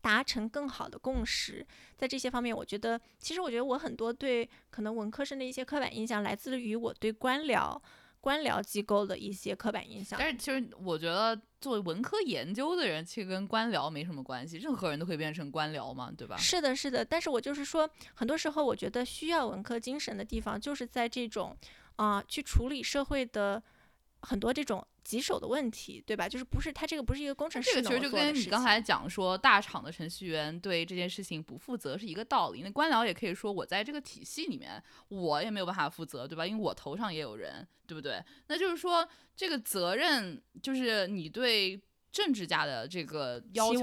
[0.00, 1.66] 达成更好的共识，
[1.96, 7.80] 在这些方面，我觉得，其实我觉得我很多对可能文科生的一些刻板印象，来自于我对官僚、
[8.20, 10.18] 官僚机构的一些刻板印象。
[10.18, 16.36] 但是，其实我觉得，作为文科研究的人，其实跟官僚没什么关系，任何人都可以变成官僚嘛，对吧？
[16.36, 17.04] 是的，是的。
[17.04, 21.56] 但是我就是说，很多时候，我觉得需要文科精神的地方，就是在这种
[21.96, 23.62] 啊，去处理社会的
[24.22, 24.86] 很多这种。
[25.04, 26.26] 棘手的问题，对吧？
[26.28, 32.62] 就是不是他这个不是一个工程师这个其实就跟你刚才讲说大厂的程序员对这件事情不负责是一个道理。
[32.62, 36.46] 那官僚也可以说我在这个体系里面我也没有办法负责，对吧？
[36.46, 38.20] 因为我头上也有人，对不对？
[38.48, 41.78] 那就是说这个责任就是你对
[42.14, 43.82] 政治家的这个要求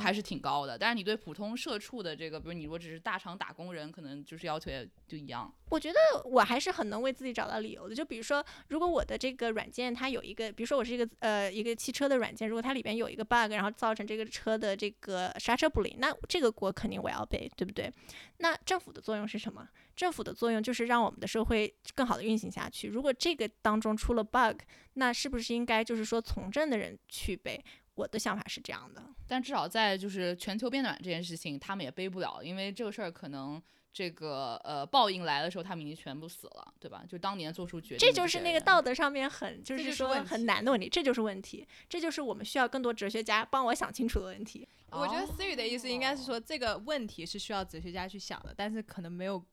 [0.00, 5.54] 还是挺高的，但是你对普通社畜的这个，比如你如果只是大厂打工人，可能就是要求也就一样。
[5.70, 7.94] 我觉得我还是很能为自己找到理由的。
[7.94, 17.92] 就比如说，如果我的这个软件它有一个，比如说我是一个呃一个汽车的软件，如果它里边有一个 bug，然后造成这个车的这个刹车不灵，那这个锅肯定我要背，对不对？
[18.38, 19.68] 那政府的作用是什么？
[19.98, 22.86] 政府的作用就是让我们的社会更好的运行下去。
[22.86, 24.60] 如果这个当中出了 bug，
[24.94, 27.60] 那是不是应该就是说从政的人去背？
[27.96, 29.02] 我的想法是这样的。
[29.26, 33.60] 但至少在就是全球变暖这件事情，他们也背不了，因为这个事儿可能
[33.92, 37.02] 这个呃报应来的时候，他们已经全部死了，对吧？
[37.08, 44.68] 就当年做出决定这，就是那个道德上面很，就是说很难的问题，这就是问题，这就是我们需要更多哲学家帮我想清楚的问题。
[44.90, 49.44] 我觉得思雨的意思应该是哦说，这个问题是需要哲学家去想的，但是可能没有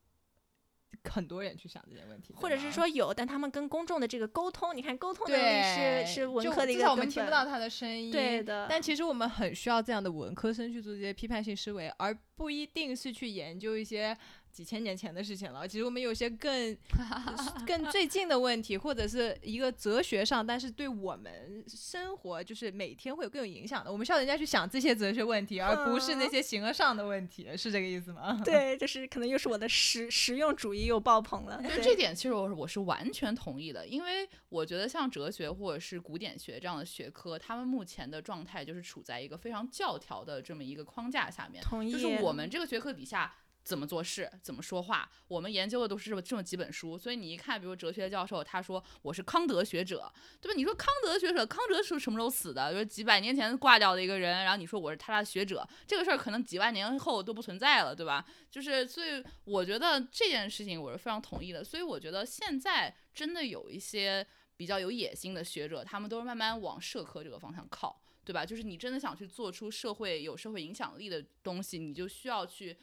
[1.10, 7.10] 很多人去想这些问题，或者是说有，但他们跟公众的这个沟通，你看沟通能力是是文就科的一至少我们。
[7.10, 14.18] 听不到他的声音，对的，但其实我们很需要这样的文科生去做这些批判性思维，而不一定是去研究一些
[14.56, 15.68] 几千年前的事情了。
[15.68, 16.78] 其实我们有些更
[17.68, 23.92] 更最近的问题，或者是一个哲学上，但是对我们生活就是每天会有更有影响的。
[23.92, 28.42] 我们需要人家去想这些哲学问题，而不是那些形而上的问题，是这个意思吗？
[28.46, 31.62] 对，就是可能又是我的实实用主义又爆棚了。
[31.62, 43.36] 就这点其实我我是完全同意的，因为我觉得像哲学或者是古典学这样的学科，他们目前的状态就是处在一个非常教条的这么一个框架下面，同意，就是我们这个学科底下。
[43.66, 50.10] 怎么做事，怎么说话，我们研究的都是这么这么几本书，所以你一看，比如哲学教授，他说我是康德学者，
[50.40, 50.56] 对吧？
[50.56, 52.72] 你说康德学者，康德是什么时候死的？
[52.72, 58.24] 就是几百年前挂掉的一个人，然后你说我是他的学者，这个事儿可能几万年后都不存在了，对吧？
[58.52, 61.64] 就是，所以我觉得这件事情我是非常同意的。
[61.64, 64.24] 所以我觉得现在真的有一些
[64.56, 68.46] 比较有野心的学者，他们都是慢慢往社科这个方向靠，对吧？
[68.46, 72.78] 就是你真的想去做出社会有社会影响力的东西，你就需要去。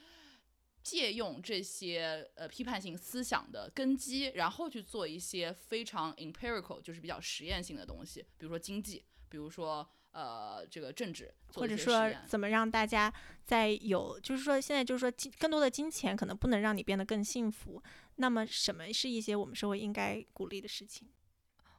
[0.83, 13.11] 借用这些呃批判性思想的根基，然后去做一些非常 empirical，就是比较实验性的东西，比如说经济，比如说呃这个政治，或者说怎么让大家
[13.45, 17.81] 在有，就是说现在就是说金更多的金钱可能不能让你变得更幸福。
[18.17, 21.07] 那么什么是一些我们社会应该鼓励的事情？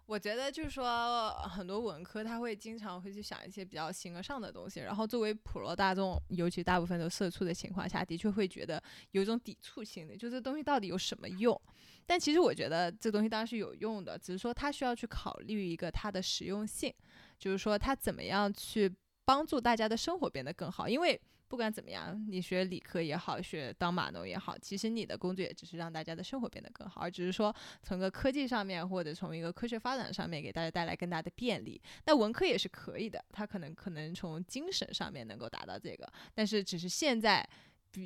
[0.07, 8.83] 我觉得就是说，很多文科他会经常会去想一些比较形而上的东西，然后作为普罗大众，尤其大部分都社畜的情况下，的确会觉得
[9.13, 11.59] 有一种抵触心理，就这东西到底有什么用？
[12.07, 16.93] 但其实我觉得这东西当然是有用的，只是说它需要去考虑一个它的实用性，
[17.39, 18.95] 就是说它怎么样去
[19.25, 21.21] 帮助大家的生活变得更好，因为。
[21.49, 31.81] 不管怎么样，你学理科也好，学当码农也好，其实你的工作也只是让大家的生活变得更好，而只是说从个科技上面或者从一个科学发展上面给大家带来更大的便利。
[32.07, 37.49] 那文科也是可以的，它可能可能从精神上面能够达到这个，但是只是现在。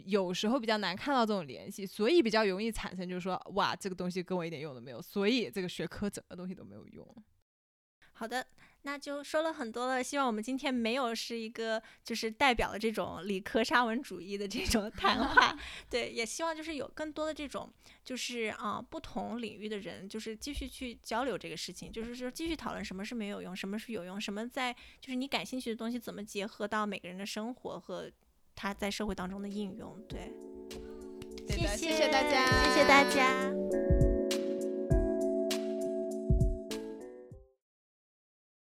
[0.04, 7.24] 有时候比较难看到这种联系，所以比较容易产生，就是说，哇，这个东西跟我一点用都没有，所以这个学科整个东西都没有用。
[8.12, 8.46] 好的，
[8.82, 10.02] 那就说了很多了。
[10.02, 15.56] 希望我们今天没有是一个就是代表了这种理科沙文主义的这种 谈话，
[15.90, 17.72] 对，也希望就是有更多的这种
[18.04, 28.10] 就是啊、不同领域的人，就是继续去交流这个事情，就是说继续讨论什么是没有用，什么是有用，什么在就是你感兴趣的东西怎么结合到每个人的生活和
[28.54, 29.96] 他在社会当中的应用。
[30.08, 30.32] 对，
[31.76, 34.07] 谢谢大家，谢谢大家。